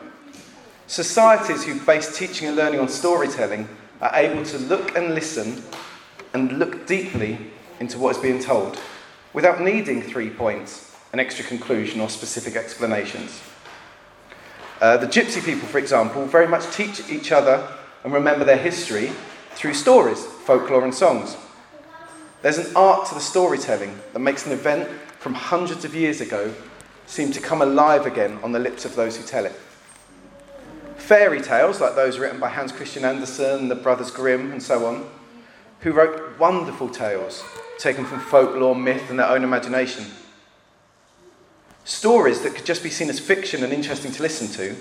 Societies 0.87 1.63
who 1.63 1.79
base 1.81 2.17
teaching 2.17 2.47
and 2.47 2.55
learning 2.55 2.79
on 2.79 2.87
storytelling 2.87 3.67
are 4.01 4.11
able 4.15 4.43
to 4.45 4.57
look 4.57 4.95
and 4.95 5.13
listen 5.13 5.63
and 6.33 6.59
look 6.59 6.87
deeply 6.87 7.37
into 7.79 7.99
what 7.99 8.15
is 8.15 8.21
being 8.21 8.39
told 8.39 8.79
without 9.33 9.61
needing 9.61 10.01
three 10.01 10.29
points 10.29 10.95
an 11.13 11.19
extra 11.19 11.45
conclusion 11.45 12.01
or 12.01 12.09
specific 12.09 12.55
explanations. 12.55 13.41
Uh, 14.81 14.97
the 14.97 15.07
gypsy 15.07 15.43
people, 15.43 15.67
for 15.67 15.79
example, 15.79 16.25
very 16.25 16.47
much 16.47 16.69
teach 16.75 17.09
each 17.09 17.31
other 17.31 17.67
and 18.03 18.13
remember 18.13 18.43
their 18.43 18.57
history 18.57 19.11
through 19.51 19.73
stories, 19.73 20.25
folklore, 20.25 20.83
and 20.83 20.93
songs. 20.93 21.35
There's 22.41 22.57
an 22.57 22.75
art 22.75 23.07
to 23.07 23.15
the 23.15 23.19
storytelling 23.19 23.99
that 24.13 24.19
makes 24.19 24.45
an 24.45 24.51
event 24.51 24.87
from 25.19 25.33
hundreds 25.33 25.85
of 25.85 25.95
years 25.95 26.21
ago 26.21 26.53
seem 27.05 27.31
to 27.31 27.41
come 27.41 27.61
alive 27.61 28.05
again 28.05 28.39
on 28.43 28.51
the 28.51 28.59
lips 28.59 28.85
of 28.85 28.95
those 28.95 29.17
who 29.17 29.23
tell 29.23 29.45
it. 29.45 29.53
Fairy 30.97 31.41
tales, 31.41 31.79
like 31.79 31.95
those 31.95 32.19
written 32.19 32.39
by 32.39 32.49
Hans 32.49 32.71
Christian 32.71 33.05
Andersen, 33.05 33.69
the 33.69 33.75
Brothers 33.75 34.11
Grimm, 34.11 34.51
and 34.51 34.61
so 34.61 34.85
on, 34.85 35.09
who 35.81 35.91
wrote 35.91 36.37
wonderful 36.37 36.89
tales 36.89 37.43
taken 37.79 38.05
from 38.05 38.19
folklore, 38.19 38.75
myth, 38.75 39.09
and 39.09 39.19
their 39.19 39.29
own 39.29 39.43
imagination 39.43 40.05
stories 41.87 42.41
that 42.41 42.53
could 42.53 42.65
just 42.65 42.83
be 42.83 42.89
seen 42.89 43.09
as 43.09 43.17
fiction 43.17 43.63
and 43.63 43.71
interesting 43.71 44.11
to 44.11 44.21
listen 44.21 44.47
to, 44.49 44.75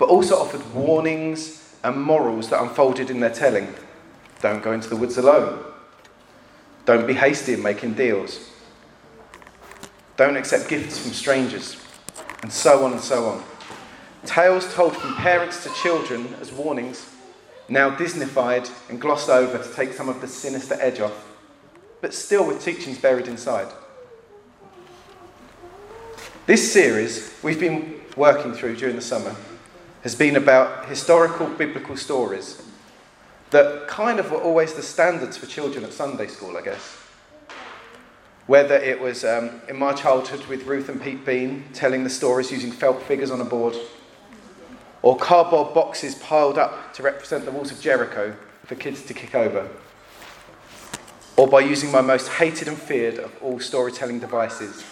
but 0.00 0.08
also 0.08 0.36
offered 0.36 0.74
warnings 0.74 1.76
and 1.84 2.02
morals 2.02 2.50
that 2.50 2.60
unfolded 2.60 3.08
in 3.08 3.20
their 3.20 3.30
telling. 3.32 3.72
Don't 4.42 4.64
go 4.64 4.72
into 4.72 4.88
the 4.88 4.96
woods 4.96 5.16
alone. 5.16 5.64
Don't 6.90 7.06
be 7.06 7.14
hasty 7.14 7.52
in 7.52 7.62
making 7.62 7.94
deals. 7.94 8.50
Don't 10.16 10.36
accept 10.36 10.68
gifts 10.68 10.98
from 10.98 11.12
strangers. 11.12 11.80
And 12.42 12.52
so 12.52 12.84
on 12.84 12.90
and 12.90 13.00
so 13.00 13.26
on. 13.26 13.44
Tales 14.26 14.74
told 14.74 14.96
from 14.96 15.14
parents 15.14 15.62
to 15.62 15.72
children 15.84 16.34
as 16.40 16.50
warnings, 16.50 17.08
now 17.68 17.94
Disneyfied 17.94 18.68
and 18.90 19.00
glossed 19.00 19.28
over 19.28 19.56
to 19.56 19.72
take 19.72 19.92
some 19.92 20.08
of 20.08 20.20
the 20.20 20.26
sinister 20.26 20.76
edge 20.80 20.98
off, 20.98 21.28
but 22.00 22.12
still 22.12 22.44
with 22.44 22.60
teachings 22.60 22.98
buried 22.98 23.28
inside. 23.28 23.72
This 26.46 26.72
series 26.72 27.32
we've 27.40 27.60
been 27.60 28.00
working 28.16 28.52
through 28.52 28.74
during 28.74 28.96
the 28.96 29.00
summer 29.00 29.36
has 30.02 30.16
been 30.16 30.34
about 30.34 30.86
historical 30.86 31.46
biblical 31.46 31.96
stories 31.96 32.60
that 33.50 33.88
kind 33.88 34.20
of 34.20 34.30
were 34.30 34.38
always 34.38 34.74
the 34.74 34.82
standards 34.82 35.36
for 35.36 35.46
children 35.46 35.84
at 35.84 35.92
Sunday 35.92 36.26
school, 36.28 36.56
I 36.56 36.62
guess. 36.62 36.96
Whether 38.46 38.76
it 38.76 39.00
was 39.00 39.24
um, 39.24 39.60
in 39.68 39.76
my 39.78 39.92
childhood 39.92 40.46
with 40.46 40.66
Ruth 40.66 40.88
and 40.88 41.02
Pete 41.02 41.24
Bean 41.24 41.64
telling 41.72 42.04
the 42.04 42.10
stories 42.10 42.50
using 42.50 42.72
felt 42.72 43.02
figures 43.02 43.30
on 43.30 43.40
a 43.40 43.44
board, 43.44 43.76
or 45.02 45.16
cardboard 45.16 45.74
boxes 45.74 46.14
piled 46.16 46.58
up 46.58 46.92
to 46.94 47.02
represent 47.02 47.44
the 47.44 47.50
walls 47.50 47.70
of 47.70 47.80
Jericho 47.80 48.36
for 48.64 48.74
kids 48.74 49.02
to 49.02 49.14
kick 49.14 49.34
over, 49.34 49.68
or 51.36 51.48
by 51.48 51.60
using 51.60 51.90
my 51.90 52.00
most 52.00 52.28
hated 52.28 52.68
and 52.68 52.78
feared 52.78 53.18
of 53.18 53.32
all 53.42 53.60
storytelling 53.60 54.20
devices, 54.20 54.84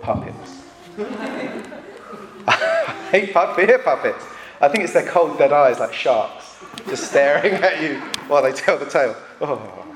puppets. 0.00 0.62
I 2.46 3.08
hate 3.10 3.32
puppet, 3.32 3.84
puppets. 3.84 4.24
I 4.60 4.68
think 4.68 4.84
it's 4.84 4.92
their 4.92 5.06
cold, 5.06 5.38
dead 5.38 5.52
eyes 5.52 5.78
like 5.78 5.92
sharks, 5.92 6.49
just 6.88 7.08
staring 7.08 7.54
at 7.54 7.82
you 7.82 8.00
while 8.28 8.42
they 8.42 8.52
tell 8.52 8.78
the 8.78 8.86
tale. 8.86 9.16
Oh, 9.40 9.86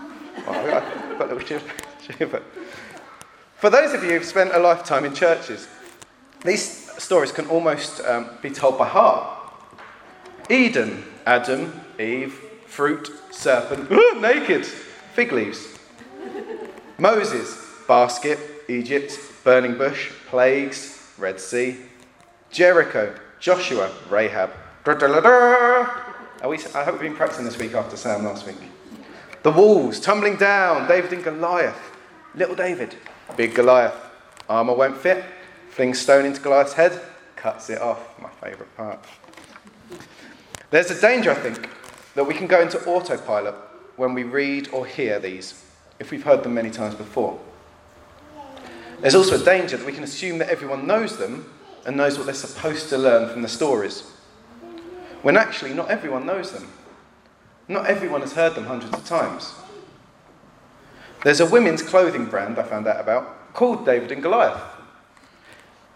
oh 0.47 1.17
little 1.21 1.39
shiver. 2.01 2.43
For 3.57 3.71
those 3.71 3.95
of 3.95 4.03
you 4.03 4.11
who've 4.11 4.25
spent 4.25 4.53
a 4.53 4.59
lifetime 4.59 5.05
in 5.05 5.15
churches, 5.15 5.69
these 6.45 6.91
stories 7.03 7.33
can 7.33 7.47
almost 7.47 8.01
um, 8.05 8.31
be 8.43 8.51
told 8.51 8.79
by 8.79 8.87
heart. 8.87 9.53
Eden, 10.51 11.05
Adam, 11.27 11.81
Eve, 11.99 12.35
fruit, 12.67 13.11
serpent, 13.31 13.91
naked, 14.21 14.67
fig 14.67 15.33
leaves. 15.33 15.79
Moses, 16.99 17.57
basket, 17.89 18.39
Egypt, 18.69 19.19
burning 19.43 19.77
bush, 19.77 20.11
plagues, 20.29 21.13
Red 21.19 21.41
Sea, 21.41 21.77
Jericho, 22.51 23.15
Joshua, 23.41 23.91
Rahab. 24.11 24.51
We, 26.47 26.59
I 26.75 26.85
hope 26.85 27.01
we've 27.01 27.01
been 27.01 27.17
practicing 27.17 27.47
this 27.47 27.57
week 27.57 27.73
after 27.73 27.97
Sam 27.97 28.23
last 28.25 28.47
week. 28.47 28.59
The 29.43 29.51
walls 29.51 29.99
tumbling 29.99 30.37
down, 30.37 30.87
David 30.87 31.15
and 31.15 31.25
Goliath. 31.25 31.97
Little 32.35 32.55
David, 32.55 32.97
big 33.35 33.55
Goliath. 33.55 33.97
Armour 34.47 34.75
won't 34.75 34.97
fit, 34.99 35.25
flings 35.71 35.99
stone 35.99 36.27
into 36.27 36.43
Goliath's 36.43 36.75
head, 36.75 37.01
cuts 37.35 37.71
it 37.71 37.81
off. 37.81 38.21
My 38.21 38.29
favourite 38.29 38.77
part. 38.77 39.03
There's 40.71 40.91
a 40.91 41.01
danger, 41.01 41.31
I 41.31 41.35
think, 41.35 41.67
that 42.15 42.25
we 42.25 42.35
can 42.35 42.47
go 42.47 42.61
into 42.61 42.79
autopilot 42.85 43.55
when 43.97 44.13
we 44.13 44.25
read 44.25 44.69
or 44.71 44.85
hear 44.85 45.19
these, 45.19 45.65
if 45.99 46.11
we've 46.11 46.25
heard 46.25 46.43
them 46.43 46.53
many 46.53 46.71
times 46.71 46.95
before. 46.95 47.39
There's 49.01 49.15
also 49.15 49.41
a 49.41 49.45
danger 49.45 49.79
that 49.79 49.87
we 49.87 49.93
can 49.93 50.05
assume 50.05 50.37
that 50.39 50.51
everyone 50.51 50.87
knows 50.87 51.17
them 51.17 51.51
and 51.87 51.97
knows 51.97 52.19
what 52.19 52.27
they're 52.27 52.35
supposed 52.35 52.91
to 52.91 52.99
learn 52.99 53.31
from 53.31 53.41
the 53.41 53.49
stories, 53.49 54.11
when 55.25 55.39
actually 55.39 55.73
not 55.73 55.91
everyone 55.91 56.27
knows 56.27 56.53
them. 56.53 56.69
Not 57.67 57.87
everyone 57.87 58.21
has 58.21 58.35
heard 58.35 58.55
them 58.55 58.67
hundreds 58.67 58.93
of 58.93 59.07
times. 59.07 59.55
There's 61.25 61.41
a 61.41 61.47
women's 61.47 61.81
clothing 61.81 62.27
brand 62.27 62.59
I 62.59 62.63
found 62.63 62.87
out 62.87 63.01
about 63.01 63.55
called 63.55 63.87
David 63.87 64.13
and 64.13 64.23
Goliath. 64.23 64.61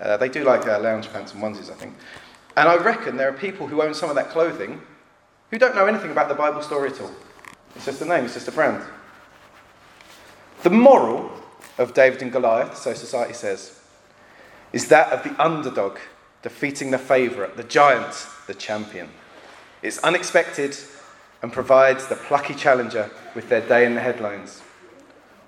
Uh, 0.00 0.16
they 0.16 0.30
do 0.30 0.44
like 0.44 0.66
uh, 0.66 0.80
lounge 0.80 1.12
pants 1.12 1.34
and 1.34 1.42
onesies, 1.42 1.70
I 1.70 1.74
think. 1.74 1.94
And 2.56 2.70
I 2.70 2.76
reckon 2.76 3.18
there 3.18 3.28
are 3.28 3.34
people 3.34 3.66
who 3.66 3.82
own 3.82 3.92
some 3.92 4.08
of 4.08 4.16
that 4.16 4.30
clothing 4.30 4.80
who 5.50 5.58
don't 5.58 5.74
know 5.74 5.84
anything 5.84 6.10
about 6.10 6.28
the 6.28 6.34
Bible 6.34 6.62
story 6.62 6.88
at 6.88 6.98
all. 6.98 7.12
It's 7.76 7.84
just 7.84 8.00
a 8.00 8.06
name, 8.06 8.24
it's 8.24 8.34
just 8.34 8.48
a 8.48 8.52
brand. 8.52 8.82
The 10.62 10.70
moral 10.70 11.30
of 11.76 11.92
David 11.92 12.22
and 12.22 12.32
Goliath, 12.32 12.78
so 12.78 12.94
society 12.94 13.34
says, 13.34 13.78
is 14.72 14.88
that 14.88 15.12
of 15.12 15.22
the 15.22 15.38
underdog 15.42 15.98
defeating 16.40 16.92
the 16.92 16.98
favourite, 16.98 17.58
the 17.58 17.64
giant, 17.64 18.26
the 18.48 18.54
champion. 18.54 19.08
It's 19.82 19.98
unexpected 19.98 20.76
and 21.42 21.52
provides 21.52 22.08
the 22.08 22.16
plucky 22.16 22.54
challenger 22.54 23.08
with 23.36 23.48
their 23.48 23.60
day 23.60 23.86
in 23.86 23.94
the 23.94 24.00
headlines. 24.00 24.60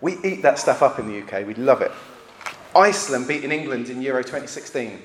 We 0.01 0.19
eat 0.23 0.43
that 0.43 0.61
stuff 0.61 0.83
up 0.83 1.01
in 1.01 1.09
the 1.09 1.21
UK, 1.21 1.45
we 1.45 1.55
love 1.55 1.83
it. 1.83 1.91
Iceland 2.77 3.27
beating 3.27 3.51
England 3.51 3.89
in 3.89 4.01
Euro 4.03 4.23
2016. 4.23 5.03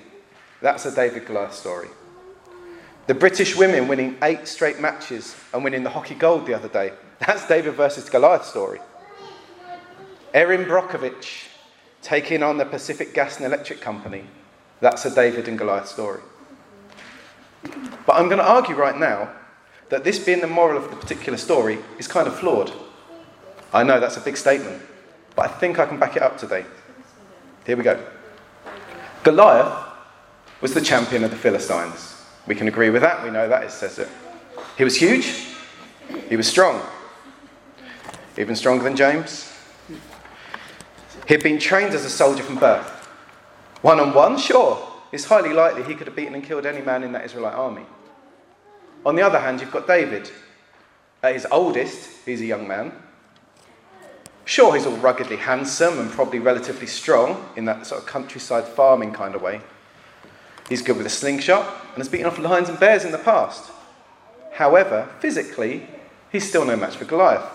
That's 0.62 0.86
a 0.86 0.94
David 0.94 1.26
Goliath 1.26 1.56
story. 1.56 1.88
The 3.08 3.16
British 3.16 3.56
women 3.56 3.88
winning 3.88 4.18
eight 4.22 4.48
straight 4.48 4.80
matches 4.80 5.36
and 5.54 5.64
winning 5.64 5.84
the 5.84 5.90
hockey 5.90 6.16
gold 6.16 6.46
the 6.46 6.54
other 6.54 6.70
day. 6.70 6.94
That's 7.26 7.48
David 7.48 7.74
versus 7.74 8.10
Goliath 8.10 8.46
story. 8.46 8.80
Erin 10.34 10.66
Brockovich 10.66 11.48
taking 12.02 12.44
on 12.44 12.58
the 12.58 12.66
Pacific 12.66 13.14
Gas 13.14 13.38
and 13.38 13.46
Electric 13.46 13.82
Company. 13.82 14.26
That's 14.82 15.06
a 15.06 15.14
David 15.14 15.48
and 15.48 15.58
Goliath 15.58 15.88
story. 15.88 16.22
But 18.06 18.16
I'm 18.16 18.28
going 18.28 18.38
to 18.38 18.48
argue 18.48 18.76
right 18.76 18.98
now 18.98 19.32
that 19.90 20.04
this 20.04 20.20
being 20.20 20.42
the 20.42 20.48
moral 20.48 20.78
of 20.78 20.90
the 20.90 20.96
particular 20.96 21.38
story 21.38 21.80
is 21.98 22.08
kind 22.08 22.28
of 22.28 22.38
flawed. 22.38 22.72
I 23.74 23.84
know 23.84 24.00
that's 24.00 24.18
a 24.18 24.22
big 24.22 24.38
statement, 24.38 24.82
but 25.36 25.50
I 25.50 25.54
think 25.54 25.80
I 25.80 25.86
can 25.86 26.00
back 26.00 26.16
it 26.16 26.22
up 26.22 26.38
today. 26.38 26.66
Here 27.66 27.76
we 27.76 27.84
go. 27.84 28.04
Goliath 29.24 29.86
was 30.62 30.74
the 30.74 30.82
champion 30.82 31.24
of 31.24 31.32
the 31.32 31.38
Philistines. 31.38 32.24
We 32.48 32.56
can 32.56 32.68
agree 32.68 32.90
with 32.90 33.02
that, 33.02 33.24
we 33.24 33.32
know 33.32 33.50
that, 33.50 33.64
it 33.64 33.72
says 33.72 33.98
it. 34.00 34.08
He 34.78 34.84
was 34.84 34.96
huge, 34.96 35.48
he 36.30 36.36
was 36.36 36.48
strong, 36.48 36.82
even 38.38 38.56
stronger 38.56 38.84
than 38.84 38.96
James. 38.96 39.52
He'd 41.28 41.42
been 41.42 41.58
trained 41.58 41.96
as 41.96 42.06
a 42.06 42.10
soldier 42.10 42.44
from 42.44 42.58
birth. 42.58 42.88
One 43.82 44.00
on 44.00 44.14
one, 44.14 44.38
sure, 44.38 44.95
it's 45.12 45.26
highly 45.26 45.54
likely 45.54 45.84
he 45.84 45.96
could 45.96 46.08
have 46.08 46.16
beaten 46.16 46.36
and 46.36 46.44
killed 46.44 46.66
any 46.66 46.82
man 46.82 47.04
in 47.04 47.12
that 47.14 47.26
Israelite 47.26 47.54
army. 47.54 47.86
On 49.06 49.16
the 49.16 49.22
other 49.22 49.40
hand, 49.40 49.62
you've 49.62 49.72
got 49.72 49.88
David. 49.88 50.32
At 51.22 51.34
his 51.34 51.48
oldest, 51.52 52.10
he's 52.26 52.42
a 52.42 52.46
young 52.46 52.68
man. 52.68 52.92
Sure, 54.46 54.76
he's 54.76 54.86
all 54.86 54.98
ruggedly 54.98 55.38
handsome 55.38 56.00
and 56.00 56.12
probably 56.12 56.40
relatively 56.40 56.88
strong 56.88 57.50
in 57.56 57.66
that 57.66 57.88
sort 57.88 58.02
of 58.02 58.08
countryside 58.08 58.68
farming 58.68 59.12
kind 59.12 59.34
of 59.36 59.42
way. 59.42 59.62
He's 60.70 60.82
good 60.82 60.98
with 60.98 61.06
a 61.06 61.10
slingshot 61.12 61.66
and 61.90 61.98
has 61.98 62.10
beaten 62.10 62.28
off 62.28 62.38
lions 62.40 62.70
and 62.70 62.80
bears 62.80 63.06
in 63.06 63.12
the 63.12 63.18
past. 63.18 63.72
However, 64.54 65.10
physically, 65.20 65.88
he's 66.32 66.48
still 66.48 66.66
no 66.66 66.76
match 66.76 66.96
for 66.96 67.06
Goliath. 67.06 67.46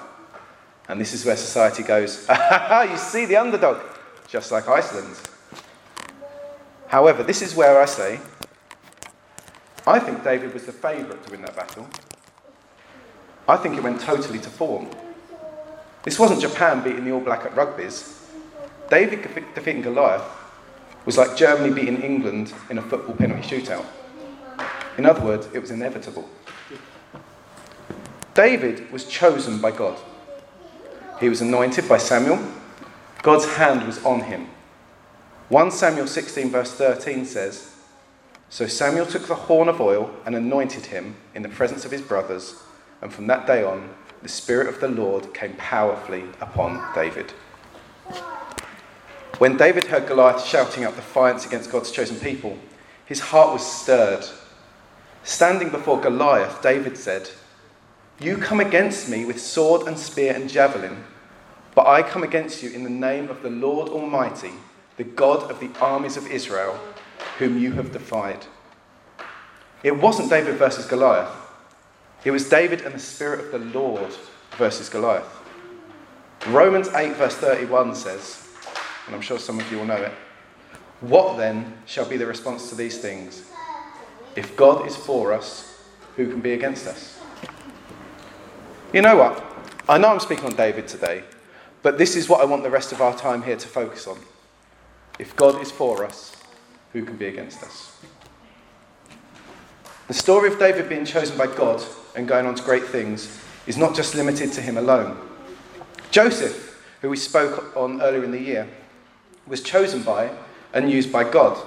And 0.88 1.00
this 1.00 1.12
is 1.12 1.24
where 1.24 1.36
society 1.36 1.82
goes, 1.82 2.26
ha 2.28 2.34
ha, 2.68 2.82
you 2.82 2.96
see 2.96 3.24
the 3.24 3.36
underdog, 3.36 3.80
just 4.28 4.50
like 4.50 4.68
Iceland. 4.68 5.16
However, 6.90 7.22
this 7.22 7.40
is 7.40 7.54
where 7.54 7.80
I 7.80 7.84
say, 7.84 8.18
I 9.86 10.00
think 10.00 10.24
David 10.24 10.52
was 10.52 10.66
the 10.66 10.72
favourite 10.72 11.24
to 11.24 11.30
win 11.30 11.42
that 11.42 11.54
battle. 11.54 11.88
I 13.48 13.56
think 13.56 13.76
it 13.76 13.82
went 13.84 14.00
totally 14.00 14.40
to 14.40 14.50
form. 14.50 14.88
This 16.02 16.18
wasn't 16.18 16.40
Japan 16.40 16.82
beating 16.82 17.04
the 17.04 17.12
All 17.12 17.20
Black 17.20 17.44
at 17.44 17.54
rugby's. 17.54 18.26
David 18.90 19.22
defeating 19.54 19.82
Goliath 19.82 20.24
was 21.06 21.16
like 21.16 21.36
Germany 21.36 21.72
beating 21.72 22.02
England 22.02 22.52
in 22.70 22.78
a 22.78 22.82
football 22.82 23.14
penalty 23.14 23.42
shootout. 23.48 23.86
In 24.98 25.06
other 25.06 25.20
words, 25.20 25.46
it 25.54 25.60
was 25.60 25.70
inevitable. 25.70 26.28
David 28.34 28.90
was 28.90 29.04
chosen 29.04 29.60
by 29.60 29.70
God. 29.70 29.96
He 31.20 31.28
was 31.28 31.40
anointed 31.40 31.88
by 31.88 31.98
Samuel. 31.98 32.40
God's 33.22 33.44
hand 33.54 33.86
was 33.86 34.04
on 34.04 34.22
him. 34.22 34.48
1 35.50 35.72
Samuel 35.72 36.06
16, 36.06 36.48
verse 36.48 36.70
13 36.70 37.24
says 37.24 37.74
So 38.48 38.68
Samuel 38.68 39.04
took 39.04 39.26
the 39.26 39.34
horn 39.34 39.68
of 39.68 39.80
oil 39.80 40.14
and 40.24 40.36
anointed 40.36 40.86
him 40.86 41.16
in 41.34 41.42
the 41.42 41.48
presence 41.48 41.84
of 41.84 41.90
his 41.90 42.02
brothers, 42.02 42.62
and 43.02 43.12
from 43.12 43.26
that 43.26 43.48
day 43.48 43.64
on, 43.64 43.92
the 44.22 44.28
Spirit 44.28 44.68
of 44.68 44.80
the 44.80 44.86
Lord 44.86 45.34
came 45.34 45.54
powerfully 45.54 46.22
upon 46.40 46.94
David. 46.94 47.32
When 49.38 49.56
David 49.56 49.86
heard 49.86 50.06
Goliath 50.06 50.44
shouting 50.44 50.84
out 50.84 50.94
defiance 50.94 51.44
against 51.44 51.72
God's 51.72 51.90
chosen 51.90 52.20
people, 52.20 52.56
his 53.04 53.18
heart 53.18 53.52
was 53.52 53.66
stirred. 53.66 54.24
Standing 55.24 55.70
before 55.70 56.00
Goliath, 56.00 56.62
David 56.62 56.96
said, 56.96 57.28
You 58.20 58.36
come 58.36 58.60
against 58.60 59.08
me 59.08 59.24
with 59.24 59.40
sword 59.40 59.88
and 59.88 59.98
spear 59.98 60.32
and 60.32 60.48
javelin, 60.48 61.02
but 61.74 61.88
I 61.88 62.04
come 62.04 62.22
against 62.22 62.62
you 62.62 62.70
in 62.70 62.84
the 62.84 62.90
name 62.90 63.28
of 63.28 63.42
the 63.42 63.50
Lord 63.50 63.88
Almighty 63.88 64.52
the 65.00 65.04
God 65.04 65.50
of 65.50 65.60
the 65.60 65.70
armies 65.80 66.18
of 66.18 66.26
Israel, 66.26 66.78
whom 67.38 67.58
you 67.58 67.72
have 67.72 67.90
defied. 67.90 68.44
It 69.82 69.96
wasn't 69.96 70.28
David 70.28 70.56
versus 70.56 70.84
Goliath, 70.84 71.34
it 72.22 72.30
was 72.32 72.50
David 72.50 72.82
and 72.82 72.94
the 72.94 72.98
Spirit 72.98 73.40
of 73.46 73.50
the 73.50 73.78
Lord 73.78 74.14
versus 74.58 74.90
Goliath. 74.90 75.24
Romans 76.48 76.88
8, 76.88 77.16
verse 77.16 77.34
31 77.36 77.94
says, 77.94 78.46
and 79.06 79.14
I'm 79.14 79.22
sure 79.22 79.38
some 79.38 79.58
of 79.58 79.72
you 79.72 79.78
will 79.78 79.86
know 79.86 80.02
it 80.02 80.12
What 81.00 81.38
then 81.38 81.78
shall 81.86 82.04
be 82.04 82.18
the 82.18 82.26
response 82.26 82.68
to 82.68 82.74
these 82.74 82.98
things? 82.98 83.50
If 84.36 84.54
God 84.54 84.86
is 84.86 84.96
for 84.96 85.32
us, 85.32 85.82
who 86.16 86.28
can 86.28 86.42
be 86.42 86.52
against 86.52 86.86
us? 86.86 87.18
You 88.92 89.00
know 89.00 89.16
what? 89.16 89.42
I 89.88 89.96
know 89.96 90.08
I'm 90.08 90.20
speaking 90.20 90.44
on 90.44 90.56
David 90.56 90.88
today, 90.88 91.24
but 91.80 91.96
this 91.96 92.16
is 92.16 92.28
what 92.28 92.42
I 92.42 92.44
want 92.44 92.64
the 92.64 92.68
rest 92.68 92.92
of 92.92 93.00
our 93.00 93.16
time 93.16 93.42
here 93.44 93.56
to 93.56 93.66
focus 93.66 94.06
on. 94.06 94.18
If 95.20 95.36
God 95.36 95.60
is 95.60 95.70
for 95.70 96.02
us, 96.02 96.34
who 96.94 97.04
can 97.04 97.18
be 97.18 97.26
against 97.26 97.62
us? 97.62 97.94
The 100.08 100.14
story 100.14 100.50
of 100.50 100.58
David 100.58 100.88
being 100.88 101.04
chosen 101.04 101.36
by 101.36 101.46
God 101.46 101.84
and 102.16 102.26
going 102.26 102.46
on 102.46 102.54
to 102.54 102.62
great 102.62 102.84
things 102.84 103.38
is 103.66 103.76
not 103.76 103.94
just 103.94 104.14
limited 104.14 104.50
to 104.54 104.62
him 104.62 104.78
alone. 104.78 105.18
Joseph, 106.10 106.82
who 107.02 107.10
we 107.10 107.18
spoke 107.18 107.76
on 107.76 108.00
earlier 108.00 108.24
in 108.24 108.30
the 108.30 108.40
year, 108.40 108.66
was 109.46 109.62
chosen 109.62 110.02
by 110.02 110.30
and 110.72 110.90
used 110.90 111.12
by 111.12 111.30
God, 111.30 111.62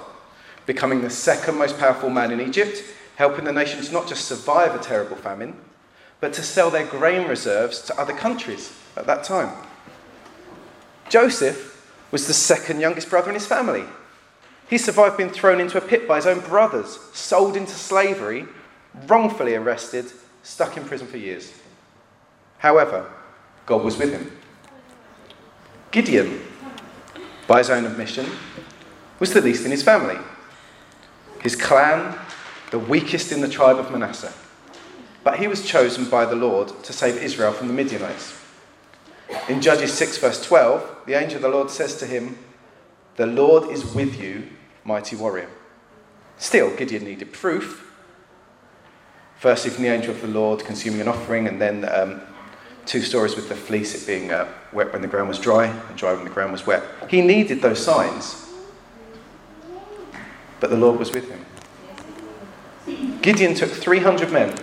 becoming 0.66 1.02
the 1.02 1.08
second 1.08 1.56
most 1.56 1.78
powerful 1.78 2.10
man 2.10 2.32
in 2.32 2.40
Egypt, 2.40 2.82
helping 3.14 3.44
the 3.44 3.52
nations 3.52 3.92
not 3.92 4.08
just 4.08 4.24
survive 4.24 4.74
a 4.74 4.82
terrible 4.82 5.16
famine, 5.16 5.56
but 6.18 6.32
to 6.32 6.42
sell 6.42 6.70
their 6.70 6.86
grain 6.86 7.28
reserves 7.28 7.82
to 7.82 8.00
other 8.00 8.14
countries 8.14 8.76
at 8.96 9.06
that 9.06 9.22
time. 9.22 9.54
Joseph 11.08 11.73
was 12.14 12.28
the 12.28 12.32
second 12.32 12.78
youngest 12.78 13.10
brother 13.10 13.28
in 13.28 13.34
his 13.34 13.44
family. 13.44 13.82
He 14.70 14.78
survived 14.78 15.16
being 15.16 15.30
thrown 15.30 15.60
into 15.60 15.78
a 15.78 15.80
pit 15.80 16.06
by 16.06 16.14
his 16.14 16.28
own 16.28 16.38
brothers, 16.38 17.00
sold 17.12 17.56
into 17.56 17.72
slavery, 17.72 18.46
wrongfully 19.08 19.56
arrested, 19.56 20.12
stuck 20.44 20.76
in 20.76 20.84
prison 20.84 21.08
for 21.08 21.16
years. 21.16 21.52
However, 22.58 23.10
God 23.66 23.82
was 23.82 23.98
with 23.98 24.12
him. 24.12 24.30
Gideon, 25.90 26.40
by 27.48 27.58
his 27.58 27.68
own 27.68 27.84
admission, 27.84 28.26
was 29.18 29.34
the 29.34 29.40
least 29.40 29.64
in 29.64 29.72
his 29.72 29.82
family. 29.82 30.18
His 31.40 31.56
clan, 31.56 32.16
the 32.70 32.78
weakest 32.78 33.32
in 33.32 33.40
the 33.40 33.48
tribe 33.48 33.78
of 33.78 33.90
Manasseh. 33.90 34.32
But 35.24 35.40
he 35.40 35.48
was 35.48 35.66
chosen 35.66 36.08
by 36.08 36.26
the 36.26 36.36
Lord 36.36 36.68
to 36.84 36.92
save 36.92 37.20
Israel 37.20 37.52
from 37.52 37.66
the 37.66 37.74
Midianites. 37.74 38.43
In 39.48 39.60
Judges 39.60 39.92
6, 39.92 40.18
verse 40.18 40.44
12, 40.44 41.02
the 41.06 41.14
angel 41.14 41.36
of 41.36 41.42
the 41.42 41.48
Lord 41.48 41.70
says 41.70 41.96
to 41.96 42.06
him, 42.06 42.38
The 43.16 43.26
Lord 43.26 43.70
is 43.70 43.94
with 43.94 44.20
you, 44.20 44.48
mighty 44.84 45.16
warrior. 45.16 45.50
Still, 46.38 46.74
Gideon 46.74 47.04
needed 47.04 47.32
proof. 47.32 47.92
Firstly, 49.38 49.70
from 49.70 49.84
the 49.84 49.90
angel 49.90 50.14
of 50.14 50.22
the 50.22 50.28
Lord 50.28 50.64
consuming 50.64 51.02
an 51.02 51.08
offering, 51.08 51.46
and 51.46 51.60
then 51.60 51.86
um, 51.88 52.22
two 52.86 53.02
stories 53.02 53.36
with 53.36 53.48
the 53.48 53.54
fleece, 53.54 53.94
it 53.94 54.06
being 54.06 54.30
uh, 54.30 54.48
wet 54.72 54.92
when 54.92 55.02
the 55.02 55.08
ground 55.08 55.28
was 55.28 55.38
dry 55.38 55.66
and 55.66 55.96
dry 55.96 56.14
when 56.14 56.24
the 56.24 56.30
ground 56.30 56.52
was 56.52 56.66
wet. 56.66 56.82
He 57.08 57.20
needed 57.20 57.60
those 57.60 57.84
signs, 57.84 58.50
but 60.60 60.70
the 60.70 60.76
Lord 60.76 60.98
was 60.98 61.12
with 61.12 61.28
him. 61.28 63.20
Gideon 63.20 63.54
took 63.54 63.70
300 63.70 64.32
men, 64.32 64.56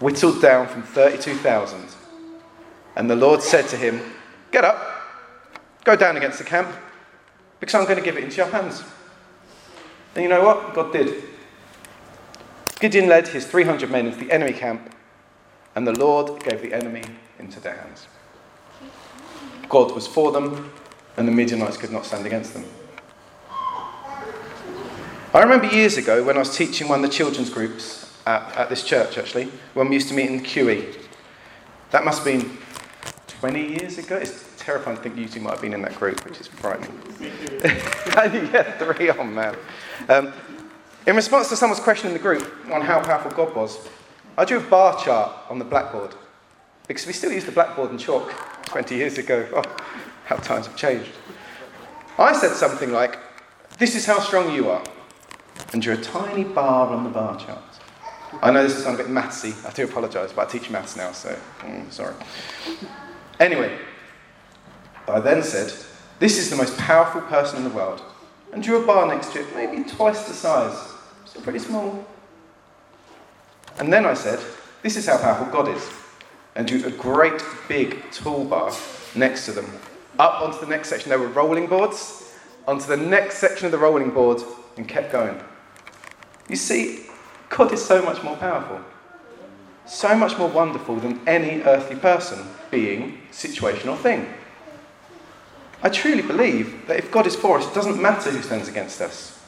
whittled 0.00 0.40
down 0.40 0.68
from 0.68 0.82
32,000 0.82 1.88
and 2.96 3.10
the 3.10 3.16
Lord 3.16 3.42
said 3.42 3.68
to 3.68 3.76
him, 3.76 4.00
Get 4.50 4.64
up, 4.64 4.78
go 5.84 5.96
down 5.96 6.16
against 6.16 6.38
the 6.38 6.44
camp, 6.44 6.74
because 7.60 7.74
I'm 7.74 7.84
going 7.84 7.98
to 7.98 8.02
give 8.04 8.16
it 8.16 8.24
into 8.24 8.36
your 8.36 8.46
hands. 8.46 8.82
And 10.14 10.22
you 10.22 10.28
know 10.28 10.44
what? 10.44 10.74
God 10.74 10.92
did. 10.92 11.24
Gideon 12.78 13.08
led 13.08 13.28
his 13.28 13.46
300 13.46 13.90
men 13.90 14.06
into 14.06 14.18
the 14.18 14.30
enemy 14.30 14.52
camp, 14.52 14.94
and 15.74 15.86
the 15.86 15.98
Lord 15.98 16.42
gave 16.44 16.62
the 16.62 16.72
enemy 16.72 17.02
into 17.38 17.60
their 17.60 17.76
hands. 17.76 18.06
God 19.68 19.92
was 19.92 20.06
for 20.06 20.32
them, 20.32 20.72
and 21.16 21.26
the 21.26 21.32
Midianites 21.32 21.76
could 21.76 21.90
not 21.90 22.06
stand 22.06 22.26
against 22.26 22.54
them. 22.54 22.64
I 25.34 25.42
remember 25.42 25.66
years 25.66 25.96
ago 25.96 26.22
when 26.22 26.36
I 26.36 26.40
was 26.40 26.56
teaching 26.56 26.88
one 26.88 27.02
of 27.02 27.10
the 27.10 27.16
children's 27.16 27.50
groups 27.50 28.16
at, 28.26 28.56
at 28.56 28.68
this 28.68 28.84
church, 28.84 29.18
actually, 29.18 29.50
when 29.74 29.88
we 29.88 29.96
used 29.96 30.08
to 30.08 30.14
meet 30.14 30.30
in 30.30 30.40
QE. 30.40 30.94
That 31.90 32.04
must 32.04 32.24
have 32.24 32.40
been 32.40 32.56
20 33.44 33.78
years 33.78 33.98
ago. 33.98 34.16
It's 34.16 34.42
terrifying 34.56 34.96
to 34.96 35.02
think 35.02 35.18
you 35.18 35.28
two 35.28 35.38
might 35.38 35.50
have 35.50 35.60
been 35.60 35.74
in 35.74 35.82
that 35.82 35.94
group, 35.96 36.24
which 36.24 36.40
is 36.40 36.46
frightening. 36.46 36.98
yeah, 37.62 38.78
three 38.78 39.10
on, 39.10 39.34
man. 39.34 39.54
Um, 40.08 40.32
in 41.06 41.14
response 41.14 41.50
to 41.50 41.56
someone's 41.56 41.82
question 41.82 42.06
in 42.06 42.14
the 42.14 42.18
group 42.18 42.50
on 42.72 42.80
how 42.80 43.02
powerful 43.02 43.30
God 43.32 43.54
was, 43.54 43.86
I 44.38 44.46
drew 44.46 44.56
a 44.56 44.62
bar 44.62 44.98
chart 44.98 45.30
on 45.50 45.58
the 45.58 45.64
blackboard 45.66 46.14
because 46.88 47.06
we 47.06 47.12
still 47.12 47.30
use 47.30 47.44
the 47.44 47.52
blackboard 47.52 47.90
and 47.90 48.00
chalk 48.00 48.30
20 48.64 48.96
years 48.96 49.18
ago. 49.18 49.46
Oh, 49.54 49.76
how 50.24 50.36
times 50.36 50.66
have 50.66 50.74
changed. 50.74 51.10
I 52.18 52.32
said 52.32 52.52
something 52.52 52.92
like, 52.92 53.18
This 53.76 53.94
is 53.94 54.06
how 54.06 54.20
strong 54.20 54.54
you 54.54 54.70
are, 54.70 54.82
and 55.74 55.82
drew 55.82 55.92
a 55.92 56.00
tiny 56.00 56.44
bar 56.44 56.88
on 56.88 57.04
the 57.04 57.10
bar 57.10 57.38
chart. 57.38 57.58
I 58.40 58.50
know 58.50 58.62
this 58.62 58.74
is 58.74 58.84
sound 58.84 58.98
a 58.98 59.02
bit 59.02 59.12
mathsy, 59.12 59.52
I 59.68 59.70
do 59.74 59.84
apologise, 59.84 60.32
but 60.32 60.48
I 60.48 60.50
teach 60.50 60.70
maths 60.70 60.96
now, 60.96 61.12
so 61.12 61.38
mm, 61.60 61.92
sorry. 61.92 62.14
Anyway, 63.40 63.76
I 65.08 65.20
then 65.20 65.42
said, 65.42 65.72
This 66.18 66.38
is 66.38 66.50
the 66.50 66.56
most 66.56 66.76
powerful 66.78 67.20
person 67.22 67.58
in 67.58 67.64
the 67.64 67.74
world. 67.74 68.02
And 68.52 68.62
drew 68.62 68.82
a 68.82 68.86
bar 68.86 69.06
next 69.06 69.32
to 69.32 69.40
it, 69.40 69.54
maybe 69.54 69.82
twice 69.88 70.28
the 70.28 70.34
size. 70.34 70.92
Still 71.24 71.42
pretty 71.42 71.58
small. 71.58 72.06
And 73.78 73.92
then 73.92 74.06
I 74.06 74.14
said, 74.14 74.38
This 74.82 74.96
is 74.96 75.06
how 75.06 75.18
powerful 75.18 75.46
God 75.46 75.68
is. 75.74 75.90
And 76.54 76.66
drew 76.66 76.84
a 76.86 76.90
great 76.90 77.42
big 77.68 78.10
tall 78.12 78.46
toolbar 78.46 79.16
next 79.16 79.46
to 79.46 79.52
them. 79.52 79.66
Up 80.18 80.40
onto 80.40 80.60
the 80.60 80.66
next 80.66 80.88
section, 80.88 81.08
there 81.10 81.18
were 81.18 81.28
rolling 81.28 81.66
boards. 81.66 82.32
Onto 82.68 82.86
the 82.86 82.96
next 82.96 83.38
section 83.38 83.66
of 83.66 83.72
the 83.72 83.78
rolling 83.78 84.10
board, 84.10 84.40
and 84.76 84.88
kept 84.88 85.12
going. 85.12 85.38
You 86.48 86.56
see, 86.56 87.06
God 87.48 87.72
is 87.72 87.84
so 87.84 88.02
much 88.02 88.22
more 88.22 88.36
powerful, 88.36 88.80
so 89.86 90.14
much 90.16 90.38
more 90.38 90.48
wonderful 90.48 90.96
than 90.96 91.20
any 91.26 91.62
earthly 91.62 91.96
person, 91.96 92.46
being, 92.70 93.20
situation, 93.30 93.88
or 93.88 93.96
thing. 93.96 94.26
I 95.82 95.90
truly 95.90 96.22
believe 96.22 96.86
that 96.86 96.98
if 96.98 97.10
God 97.10 97.26
is 97.26 97.36
for 97.36 97.58
us, 97.58 97.66
it 97.66 97.74
doesn't 97.74 98.00
matter 98.00 98.30
who 98.30 98.40
stands 98.42 98.68
against 98.68 99.00
us. 99.00 99.38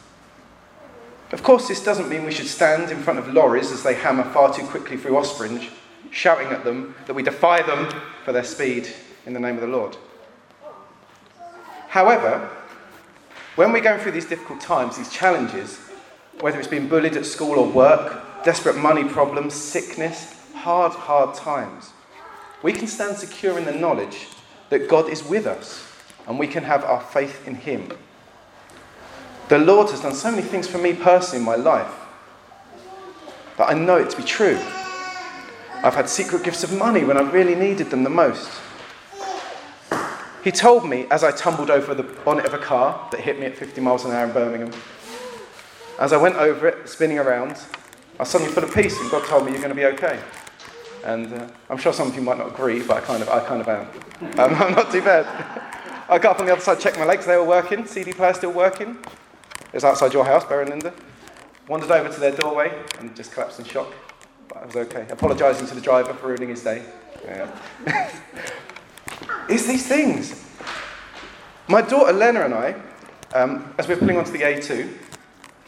Of 1.32 1.42
course, 1.42 1.66
this 1.66 1.82
doesn't 1.82 2.08
mean 2.08 2.24
we 2.24 2.32
should 2.32 2.46
stand 2.46 2.90
in 2.90 3.02
front 3.02 3.18
of 3.18 3.32
lorries 3.32 3.72
as 3.72 3.82
they 3.82 3.94
hammer 3.94 4.22
far 4.22 4.52
too 4.52 4.66
quickly 4.66 4.96
through 4.96 5.12
Ospringe, 5.12 5.70
shouting 6.10 6.48
at 6.48 6.64
them 6.64 6.94
that 7.06 7.14
we 7.14 7.22
defy 7.22 7.62
them 7.62 7.88
for 8.24 8.32
their 8.32 8.44
speed 8.44 8.88
in 9.24 9.32
the 9.32 9.40
name 9.40 9.56
of 9.56 9.62
the 9.62 9.66
Lord. 9.66 9.96
However, 11.88 12.50
when 13.56 13.72
we're 13.72 13.80
going 13.80 14.00
through 14.00 14.12
these 14.12 14.26
difficult 14.28 14.60
times, 14.60 14.98
these 14.98 15.10
challenges, 15.10 15.78
whether 16.40 16.58
it's 16.58 16.68
being 16.68 16.88
bullied 16.88 17.16
at 17.16 17.24
school 17.24 17.58
or 17.58 17.66
work, 17.66 18.25
desperate 18.46 18.76
money 18.76 19.02
problems, 19.02 19.54
sickness, 19.54 20.32
hard, 20.54 20.92
hard 20.92 21.34
times, 21.34 21.90
we 22.62 22.72
can 22.72 22.86
stand 22.86 23.16
secure 23.16 23.58
in 23.58 23.64
the 23.64 23.72
knowledge 23.72 24.28
that 24.70 24.88
God 24.88 25.08
is 25.10 25.24
with 25.24 25.48
us 25.48 25.84
and 26.28 26.38
we 26.38 26.46
can 26.46 26.62
have 26.62 26.84
our 26.84 27.00
faith 27.00 27.44
in 27.48 27.56
Him. 27.56 27.90
The 29.48 29.58
Lord 29.58 29.90
has 29.90 30.00
done 30.00 30.14
so 30.14 30.30
many 30.30 30.44
things 30.44 30.68
for 30.68 30.78
me 30.78 30.94
personally 30.94 31.40
in 31.40 31.44
my 31.44 31.56
life 31.56 31.92
that 33.56 33.68
I 33.68 33.74
know 33.74 33.96
it 33.96 34.10
to 34.10 34.16
be 34.16 34.22
true. 34.22 34.60
I've 35.82 35.96
had 35.96 36.08
secret 36.08 36.44
gifts 36.44 36.62
of 36.62 36.72
money 36.72 37.02
when 37.02 37.16
I 37.16 37.28
really 37.28 37.56
needed 37.56 37.90
them 37.90 38.04
the 38.04 38.10
most. 38.10 38.48
He 40.44 40.52
told 40.52 40.88
me 40.88 41.08
as 41.10 41.24
I 41.24 41.32
tumbled 41.32 41.70
over 41.70 41.96
the 41.96 42.04
bonnet 42.04 42.46
of 42.46 42.54
a 42.54 42.58
car 42.58 43.08
that 43.10 43.20
hit 43.20 43.40
me 43.40 43.46
at 43.46 43.56
50 43.56 43.80
miles 43.80 44.04
an 44.04 44.12
hour 44.12 44.26
in 44.26 44.32
Birmingham. 44.32 44.72
As 45.98 46.12
I 46.12 46.16
went 46.16 46.36
over 46.36 46.68
it, 46.68 46.88
spinning 46.88 47.18
around, 47.18 47.56
I 48.18 48.24
suddenly 48.24 48.52
full 48.52 48.64
of 48.64 48.74
peace, 48.74 48.98
and 49.00 49.10
God 49.10 49.26
told 49.26 49.44
me, 49.44 49.52
You're 49.52 49.60
going 49.60 49.70
to 49.70 49.74
be 49.74 49.84
okay. 49.86 50.18
And 51.04 51.32
uh, 51.32 51.48
I'm 51.70 51.78
sure 51.78 51.92
some 51.92 52.08
of 52.08 52.16
you 52.16 52.22
might 52.22 52.38
not 52.38 52.48
agree, 52.48 52.82
but 52.82 52.96
I 52.96 53.00
kind 53.00 53.22
of, 53.22 53.28
I 53.28 53.40
kind 53.40 53.60
of 53.60 53.68
am. 53.68 53.86
Um, 54.38 54.54
I'm 54.54 54.72
not 54.72 54.90
too 54.90 55.02
bad. 55.02 55.26
I 56.08 56.18
got 56.18 56.36
up 56.36 56.40
on 56.40 56.46
the 56.46 56.52
other 56.52 56.62
side, 56.62 56.80
checked 56.80 56.98
my 56.98 57.04
legs, 57.04 57.26
they 57.26 57.36
were 57.36 57.44
working, 57.44 57.84
CD 57.84 58.12
player 58.12 58.32
still 58.32 58.52
working. 58.52 58.96
It 59.66 59.74
was 59.74 59.84
outside 59.84 60.12
your 60.14 60.24
house, 60.24 60.44
Bear 60.44 60.62
and 60.62 60.70
Linda. 60.70 60.94
Wandered 61.68 61.90
over 61.90 62.08
to 62.08 62.20
their 62.20 62.30
doorway 62.30 62.72
and 62.98 63.14
just 63.14 63.32
collapsed 63.32 63.58
in 63.58 63.66
shock. 63.66 63.92
But 64.48 64.58
I 64.58 64.66
was 64.66 64.76
okay. 64.76 65.06
Apologising 65.10 65.66
to 65.66 65.74
the 65.74 65.80
driver 65.80 66.14
for 66.14 66.28
ruining 66.28 66.48
his 66.48 66.62
day. 66.62 66.84
Yeah. 67.24 67.50
it's 69.48 69.66
these 69.66 69.86
things. 69.86 70.44
My 71.68 71.82
daughter 71.82 72.12
Lena 72.12 72.42
and 72.42 72.54
I, 72.54 72.76
um, 73.34 73.74
as 73.76 73.88
we're 73.88 73.96
pulling 73.96 74.16
onto 74.16 74.30
the 74.30 74.38
A2, 74.38 74.88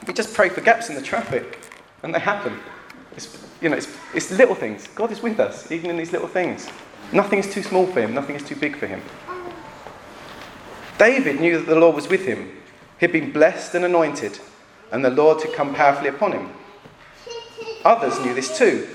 we 0.07 0.15
just 0.15 0.33
pray 0.33 0.49
for 0.49 0.61
gaps 0.61 0.89
in 0.89 0.95
the 0.95 1.03
traffic, 1.03 1.59
and 2.03 2.15
they 2.15 2.19
happen. 2.19 2.59
It's, 3.17 3.39
you 3.61 3.69
know, 3.69 3.77
it's, 3.77 3.89
it's 4.15 4.31
little 4.31 4.55
things. 4.55 4.87
God 4.95 5.11
is 5.11 5.23
with 5.23 5.41
us, 5.41 5.71
even 5.73 5.91
in 5.91 5.97
these 5.97 6.13
little 6.13 6.29
things. 6.29 6.69
Nothing 7.13 7.39
is 7.39 7.53
too 7.53 7.63
small 7.63 7.87
for 7.87 8.01
him, 8.01 8.15
nothing 8.15 8.37
is 8.37 8.43
too 8.43 8.57
big 8.57 8.77
for 8.77 8.87
him. 8.87 9.03
David 10.99 11.41
knew 11.41 11.59
that 11.59 11.67
the 11.67 11.79
Lord 11.79 11.95
was 11.95 12.09
with 12.09 12.27
him. 12.27 12.51
He'd 12.99 13.13
been 13.13 13.33
blessed 13.33 13.75
and 13.75 13.85
anointed, 13.85 14.41
and 14.91 15.05
the 15.05 15.11
Lord 15.11 15.43
had 15.43 15.53
come 15.53 15.75
powerfully 15.75 16.09
upon 16.09 16.33
him. 16.33 16.51
Others 17.85 18.21
knew 18.21 18.35
this 18.35 18.59
too. 18.59 18.89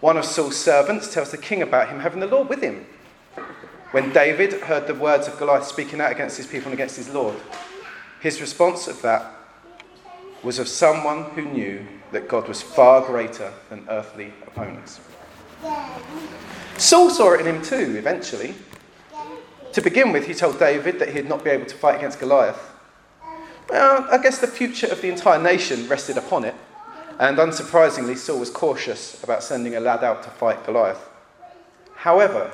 One 0.00 0.16
of 0.16 0.24
Saul's 0.24 0.56
servants 0.56 1.12
tells 1.12 1.30
the 1.30 1.38
king 1.38 1.62
about 1.62 1.88
him 1.88 2.00
having 2.00 2.20
the 2.20 2.26
Lord 2.26 2.48
with 2.48 2.62
him. 2.62 2.86
When 3.92 4.12
David 4.12 4.52
heard 4.52 4.86
the 4.86 4.94
words 4.94 5.28
of 5.28 5.38
Goliath 5.38 5.66
speaking 5.66 6.00
out 6.00 6.12
against 6.12 6.36
his 6.36 6.46
people 6.46 6.66
and 6.66 6.74
against 6.74 6.96
his 6.96 7.08
Lord, 7.10 7.36
his 8.20 8.40
response 8.40 8.88
of 8.88 9.00
that 9.02 9.39
was 10.42 10.58
of 10.58 10.68
someone 10.68 11.24
who 11.30 11.42
knew 11.42 11.86
that 12.12 12.28
God 12.28 12.48
was 12.48 12.62
far 12.62 13.06
greater 13.06 13.52
than 13.68 13.86
earthly 13.88 14.32
opponents. 14.46 15.00
Saul 16.76 17.10
saw 17.10 17.34
it 17.34 17.40
in 17.40 17.54
him 17.54 17.62
too, 17.62 17.96
eventually. 17.96 18.54
To 19.72 19.80
begin 19.80 20.12
with, 20.12 20.26
he 20.26 20.34
told 20.34 20.58
David 20.58 20.98
that 20.98 21.14
he'd 21.14 21.28
not 21.28 21.44
be 21.44 21.50
able 21.50 21.66
to 21.66 21.76
fight 21.76 21.96
against 21.96 22.18
Goliath. 22.18 22.72
Well, 23.68 24.06
I 24.10 24.18
guess 24.18 24.38
the 24.38 24.48
future 24.48 24.88
of 24.88 25.00
the 25.00 25.08
entire 25.08 25.40
nation 25.40 25.86
rested 25.86 26.16
upon 26.16 26.44
it, 26.44 26.54
and 27.20 27.38
unsurprisingly, 27.38 28.16
Saul 28.16 28.40
was 28.40 28.50
cautious 28.50 29.22
about 29.22 29.44
sending 29.44 29.76
a 29.76 29.80
lad 29.80 30.02
out 30.02 30.24
to 30.24 30.30
fight 30.30 30.64
Goliath. 30.64 31.08
However, 31.94 32.50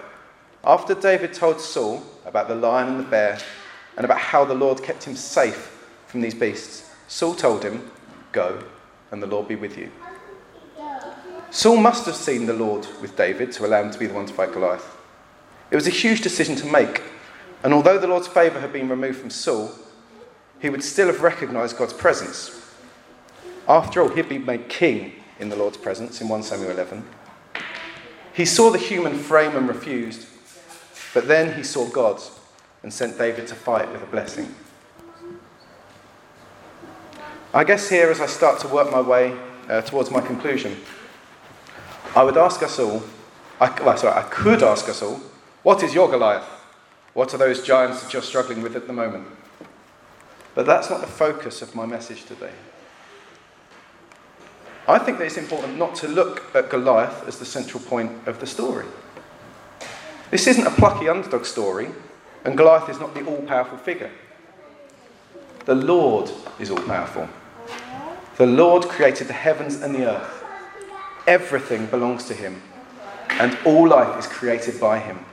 after 0.64 0.94
David 0.94 1.33
told 1.33 1.61
Saul 1.61 2.03
about 2.27 2.49
the 2.49 2.55
lion 2.55 2.88
and 2.88 3.01
the 3.01 3.09
bear, 3.09 3.38
and 3.96 4.05
about 4.05 4.18
how 4.18 4.44
the 4.44 4.55
Lord 4.55 4.83
kept 4.83 5.05
him 5.05 5.16
safe 5.16 5.72
from 6.07 6.20
these 6.20 6.35
beasts, 6.35 6.86
Saul 7.08 7.34
told 7.34 7.64
him, 7.64 7.90
Go, 8.32 8.62
and 9.10 9.22
the 9.22 9.26
Lord 9.26 9.48
be 9.48 9.56
with 9.56 9.78
you. 9.78 9.90
Saul 11.50 11.76
must 11.76 12.06
have 12.06 12.16
seen 12.16 12.46
the 12.46 12.52
Lord 12.52 12.86
with 13.00 13.16
David 13.16 13.52
to 13.52 13.66
allow 13.66 13.82
him 13.82 13.90
to 13.90 13.98
be 13.98 14.06
the 14.06 14.14
one 14.14 14.26
to 14.26 14.34
fight 14.34 14.52
Goliath. 14.52 14.96
It 15.70 15.76
was 15.76 15.86
a 15.86 15.90
huge 15.90 16.20
decision 16.20 16.54
to 16.56 16.66
make, 16.66 17.02
and 17.62 17.72
although 17.72 17.98
the 17.98 18.06
Lord's 18.06 18.28
favour 18.28 18.60
had 18.60 18.72
been 18.72 18.88
removed 18.88 19.18
from 19.18 19.30
Saul, 19.30 19.70
he 20.60 20.70
would 20.70 20.82
still 20.82 21.06
have 21.06 21.22
recognised 21.22 21.78
God's 21.78 21.92
presence. 21.92 22.62
After 23.68 24.02
all, 24.02 24.08
he'd 24.08 24.28
been 24.28 24.44
made 24.44 24.68
king 24.68 25.12
in 25.38 25.48
the 25.48 25.56
Lord's 25.56 25.76
presence 25.76 26.20
in 26.20 26.28
1 26.28 26.42
Samuel 26.42 26.70
11. 26.72 27.04
He 28.32 28.44
saw 28.44 28.70
the 28.70 28.78
human 28.78 29.18
frame 29.18 29.56
and 29.56 29.68
refused, 29.68 30.26
but 31.14 31.26
then 31.26 31.56
he 31.56 31.62
saw 31.62 31.88
God 31.88 32.20
and 32.82 32.92
sent 32.92 33.18
David 33.18 33.46
to 33.48 33.54
fight 33.54 33.90
with 33.90 34.02
a 34.02 34.06
blessing. 34.06 34.54
I 37.56 37.64
guess 37.64 37.88
here, 37.88 38.10
as 38.10 38.20
I 38.20 38.26
start 38.26 38.60
to 38.60 38.68
work 38.68 38.92
my 38.92 39.00
way 39.00 39.34
uh, 39.66 39.80
towards 39.80 40.10
my 40.10 40.20
conclusion, 40.20 40.76
I 42.14 42.22
would 42.22 42.36
ask 42.36 42.62
us 42.62 42.78
all, 42.78 43.02
I, 43.58 43.70
well, 43.80 43.96
sorry, 43.96 44.14
I 44.14 44.24
could 44.24 44.62
ask 44.62 44.86
us 44.90 45.00
all, 45.00 45.22
what 45.62 45.82
is 45.82 45.94
your 45.94 46.10
Goliath? 46.10 46.44
What 47.14 47.32
are 47.32 47.38
those 47.38 47.62
giants 47.62 48.02
that 48.02 48.12
you're 48.12 48.20
struggling 48.20 48.60
with 48.60 48.76
at 48.76 48.86
the 48.86 48.92
moment? 48.92 49.26
But 50.54 50.66
that's 50.66 50.90
not 50.90 51.00
the 51.00 51.06
focus 51.06 51.62
of 51.62 51.74
my 51.74 51.86
message 51.86 52.26
today. 52.26 52.52
I 54.86 54.98
think 54.98 55.16
that 55.16 55.24
it's 55.24 55.38
important 55.38 55.78
not 55.78 55.94
to 55.94 56.08
look 56.08 56.54
at 56.54 56.68
Goliath 56.68 57.26
as 57.26 57.38
the 57.38 57.46
central 57.46 57.82
point 57.82 58.28
of 58.28 58.38
the 58.38 58.46
story. 58.46 58.84
This 60.30 60.46
isn't 60.46 60.66
a 60.66 60.72
plucky 60.72 61.08
underdog 61.08 61.46
story, 61.46 61.88
and 62.44 62.54
Goliath 62.54 62.90
is 62.90 63.00
not 63.00 63.14
the 63.14 63.24
all 63.24 63.40
powerful 63.40 63.78
figure. 63.78 64.10
The 65.64 65.74
Lord 65.74 66.30
is 66.60 66.70
all 66.70 66.82
powerful. 66.82 67.26
The 68.37 68.46
Lord 68.46 68.85
created 68.85 69.29
the 69.29 69.33
heavens 69.33 69.81
and 69.81 69.94
the 69.94 70.11
earth. 70.11 70.44
Everything 71.27 71.87
belongs 71.87 72.25
to 72.27 72.35
him, 72.35 72.61
and 73.31 73.57
all 73.64 73.88
life 73.88 74.18
is 74.18 74.27
created 74.27 74.79
by 74.79 74.99
him. 74.99 75.25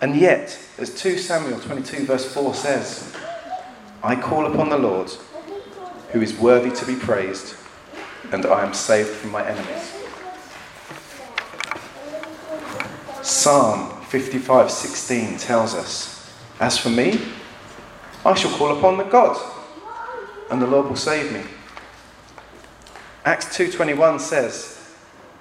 And 0.00 0.16
yet, 0.16 0.58
as 0.78 0.94
2 0.94 1.18
Samuel 1.18 1.60
22, 1.60 2.06
verse 2.06 2.32
4 2.32 2.54
says, 2.54 3.14
I 4.02 4.16
call 4.16 4.46
upon 4.46 4.70
the 4.70 4.78
Lord, 4.78 5.10
who 6.12 6.22
is 6.22 6.34
worthy 6.38 6.74
to 6.74 6.86
be 6.86 6.96
praised, 6.96 7.54
and 8.32 8.46
I 8.46 8.64
am 8.64 8.72
saved 8.72 9.10
from 9.10 9.30
my 9.30 9.46
enemies. 9.46 9.94
Psalm 13.20 13.90
55:16 14.08 15.38
tells 15.38 15.74
us, 15.74 16.32
As 16.58 16.78
for 16.78 16.88
me, 16.88 17.20
I 18.24 18.34
shall 18.34 18.56
call 18.56 18.76
upon 18.76 18.96
the 18.96 19.04
God, 19.04 19.36
and 20.50 20.60
the 20.60 20.66
Lord 20.66 20.88
will 20.88 20.96
save 20.96 21.32
me. 21.32 21.42
Acts 23.24 23.56
2:21 23.56 24.20
says, 24.20 24.78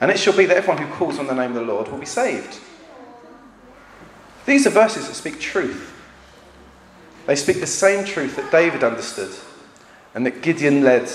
And 0.01 0.11
it 0.11 0.19
shall 0.19 0.35
be 0.35 0.45
that 0.45 0.57
everyone 0.57 0.81
who 0.81 0.93
calls 0.93 1.19
on 1.19 1.27
the 1.27 1.35
name 1.35 1.51
of 1.51 1.55
the 1.55 1.73
Lord 1.73 1.87
will 1.89 1.97
be 1.97 2.05
saved. 2.05 2.59
These 4.45 4.65
are 4.65 4.71
verses 4.71 5.07
that 5.07 5.15
speak 5.15 5.39
truth. 5.39 5.93
They 7.25 7.35
speak 7.35 7.59
the 7.59 7.67
same 7.67 8.05
truth 8.05 8.35
that 8.35 8.51
David 8.51 8.83
understood 8.83 9.31
and 10.13 10.25
that 10.25 10.41
Gideon 10.41 10.83
led 10.83 11.11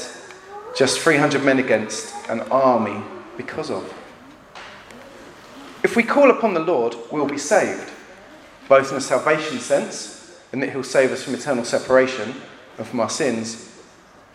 just 0.77 1.01
300 1.01 1.43
men 1.43 1.59
against 1.59 2.15
an 2.29 2.41
army 2.43 3.03
because 3.37 3.71
of. 3.71 3.93
If 5.83 5.97
we 5.97 6.03
call 6.03 6.31
upon 6.31 6.55
the 6.55 6.61
Lord, 6.61 6.95
we'll 7.11 7.27
be 7.27 7.39
saved, 7.39 7.91
both 8.69 8.91
in 8.91 8.97
a 8.97 9.01
salvation 9.01 9.59
sense, 9.59 10.41
in 10.53 10.61
that 10.61 10.71
He'll 10.71 10.83
save 10.83 11.11
us 11.13 11.23
from 11.23 11.35
eternal 11.35 11.65
separation 11.65 12.35
and 12.79 12.87
from 12.87 13.01
our 13.01 13.11
sins, 13.11 13.74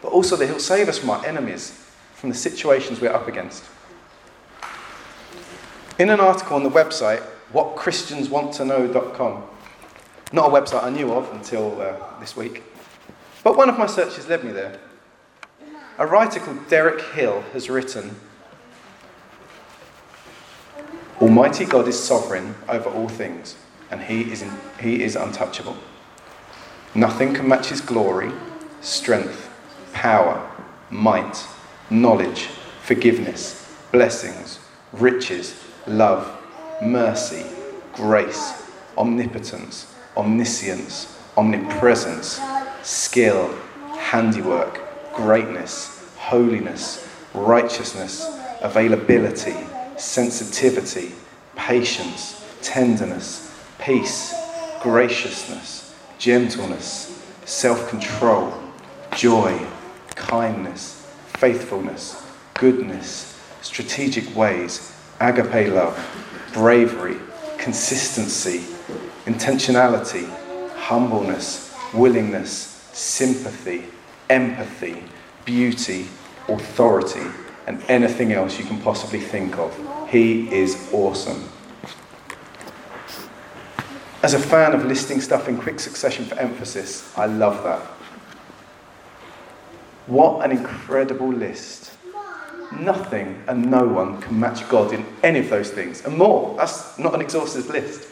but 0.02 0.12
also 0.12 0.36
that 0.36 0.48
He'll 0.48 0.60
save 0.60 0.90
us 0.90 0.98
from 0.98 1.10
our 1.10 1.26
enemies, 1.26 1.72
from 2.14 2.30
the 2.30 2.36
situations 2.36 3.00
we're 3.02 3.14
up 3.14 3.28
against. 3.28 3.64
In 5.98 6.10
an 6.10 6.20
article 6.20 6.56
on 6.56 6.64
the 6.64 6.70
website, 6.70 7.22
whatchristianswanttoknow.com, 7.54 9.44
Not 10.32 10.50
a 10.50 10.62
website 10.62 10.84
I 10.84 10.90
knew 10.90 11.12
of 11.12 11.32
until 11.34 11.82
uh, 11.82 11.96
this 12.20 12.36
week. 12.36 12.64
But 13.44 13.58
one 13.58 13.70
of 13.70 13.78
my 13.78 13.88
searches 13.88 14.28
led 14.28 14.44
me 14.44 14.52
there. 14.52 14.80
A 15.98 16.06
writer 16.06 16.40
called 16.40 16.70
Derek 16.70 17.02
Hill 17.14 17.42
has 17.54 17.70
written 17.70 18.16
Almighty 21.22 21.66
God 21.66 21.90
is 21.90 22.02
sovereign 22.02 22.56
over 22.70 22.90
all 22.90 23.10
things, 23.10 23.58
and 23.92 24.02
he 24.02 24.32
is, 24.32 24.42
in, 24.42 24.52
he 24.80 25.04
is 25.04 25.18
untouchable. 25.18 25.76
Nothing 26.96 27.34
can 27.34 27.46
match 27.46 27.68
his 27.68 27.82
glory, 27.82 28.32
strength, 28.80 29.49
power, 30.00 30.50
might, 30.90 31.46
knowledge, 31.90 32.48
forgiveness, 32.84 33.70
blessings, 33.92 34.58
riches, 34.94 35.62
love, 35.88 36.26
mercy, 36.82 37.46
grace, 37.92 38.66
omnipotence, 38.98 39.94
omniscience, 40.16 41.20
omnipresence, 41.36 42.40
skill, 42.82 43.54
handiwork, 43.98 44.80
greatness, 45.14 46.10
holiness, 46.16 47.06
righteousness, 47.34 48.26
availability, 48.62 49.58
sensitivity, 49.98 51.12
patience, 51.58 52.42
tenderness, 52.62 53.54
peace, 53.80 54.34
graciousness, 54.82 55.94
gentleness, 56.18 57.22
self 57.44 57.90
control, 57.90 58.54
joy, 59.18 59.60
kindness, 60.20 61.08
faithfulness, 61.38 62.24
goodness, 62.54 63.40
strategic 63.62 64.36
ways, 64.36 64.96
agape 65.20 65.74
love, 65.74 65.98
bravery, 66.54 67.18
consistency, 67.58 68.60
intentionality, 69.26 70.30
humbleness, 70.76 71.74
willingness, 71.94 72.88
sympathy, 72.94 73.86
empathy, 74.30 75.04
beauty, 75.46 76.08
authority, 76.48 77.26
and 77.66 77.82
anything 77.88 78.34
else 78.34 78.60
you 78.60 78.66
can 78.66 78.80
possibly 78.82 79.20
think 79.20 79.58
of. 79.58 79.76
He 80.10 80.54
is 80.54 80.90
awesome. 80.92 81.50
As 84.22 84.34
a 84.34 84.40
fan 84.40 84.74
of 84.74 84.86
listing 84.86 85.22
stuff 85.22 85.48
in 85.48 85.58
quick 85.58 85.80
succession 85.80 86.26
for 86.26 86.38
emphasis, 86.38 87.18
I 87.18 87.26
love 87.26 87.64
that. 87.64 87.99
What 90.10 90.44
an 90.44 90.50
incredible 90.50 91.32
list. 91.32 91.96
Nothing 92.72 93.44
and 93.48 93.70
no 93.70 93.86
one 93.86 94.20
can 94.20 94.40
match 94.40 94.68
God 94.68 94.92
in 94.92 95.06
any 95.22 95.38
of 95.38 95.52
those 95.52 95.70
things, 95.70 96.04
and 96.04 96.18
more. 96.18 96.56
That's 96.58 96.98
not 96.98 97.14
an 97.14 97.22
exhaustive 97.22 97.70
list. 97.70 98.10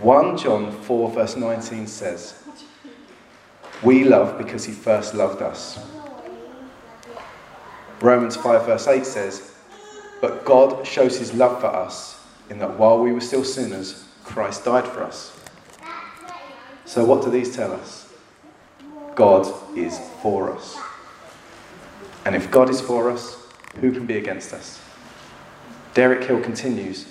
1 0.00 0.38
John 0.38 0.70
4, 0.70 1.10
verse 1.10 1.36
19 1.36 1.88
says, 1.88 2.44
We 3.82 4.04
love 4.04 4.38
because 4.38 4.64
he 4.64 4.72
first 4.72 5.14
loved 5.14 5.42
us. 5.42 5.84
Romans 8.00 8.36
5, 8.36 8.66
verse 8.66 8.86
8 8.86 9.04
says, 9.04 9.52
But 10.20 10.44
God 10.44 10.86
shows 10.86 11.18
his 11.18 11.34
love 11.34 11.60
for 11.60 11.66
us 11.66 12.24
in 12.50 12.60
that 12.60 12.78
while 12.78 13.00
we 13.00 13.12
were 13.12 13.20
still 13.20 13.42
sinners, 13.42 14.06
Christ 14.22 14.64
died 14.64 14.86
for 14.86 15.02
us. 15.02 15.36
So, 16.84 17.04
what 17.04 17.24
do 17.24 17.30
these 17.30 17.56
tell 17.56 17.72
us? 17.72 18.03
God 19.14 19.46
is 19.76 19.98
for 20.22 20.50
us. 20.50 20.78
And 22.24 22.34
if 22.34 22.50
God 22.50 22.70
is 22.70 22.80
for 22.80 23.10
us, 23.10 23.36
who 23.80 23.92
can 23.92 24.06
be 24.06 24.16
against 24.16 24.52
us? 24.52 24.80
Derek 25.94 26.24
Hill 26.24 26.40
continues 26.40 27.06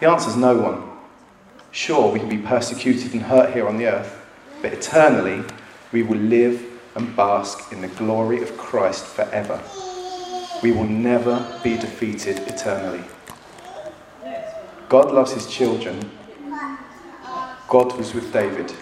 The 0.00 0.08
answer 0.08 0.30
is 0.30 0.36
no 0.36 0.56
one. 0.56 0.82
Sure, 1.70 2.12
we 2.12 2.18
can 2.18 2.28
be 2.28 2.38
persecuted 2.38 3.12
and 3.12 3.22
hurt 3.22 3.54
here 3.54 3.68
on 3.68 3.78
the 3.78 3.86
earth, 3.86 4.20
but 4.60 4.72
eternally 4.72 5.44
we 5.92 6.02
will 6.02 6.18
live 6.18 6.64
and 6.96 7.14
bask 7.16 7.72
in 7.72 7.80
the 7.80 7.88
glory 7.88 8.42
of 8.42 8.56
Christ 8.58 9.04
forever. 9.06 9.60
We 10.62 10.72
will 10.72 10.84
never 10.84 11.60
be 11.62 11.76
defeated 11.76 12.40
eternally. 12.40 13.04
God 14.88 15.12
loves 15.12 15.32
his 15.32 15.46
children. 15.46 16.10
God 17.68 17.96
was 17.96 18.12
with 18.12 18.32
David. 18.32 18.72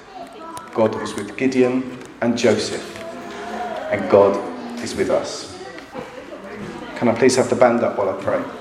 God 0.74 0.94
was 1.00 1.14
with 1.14 1.36
Gideon 1.36 1.98
and 2.20 2.36
Joseph. 2.36 2.98
And 3.90 4.08
God 4.10 4.36
is 4.80 4.94
with 4.94 5.10
us. 5.10 5.58
Can 6.96 7.08
I 7.08 7.14
please 7.14 7.36
have 7.36 7.48
the 7.48 7.56
band 7.56 7.82
up 7.82 7.98
while 7.98 8.10
I 8.10 8.22
pray? 8.22 8.59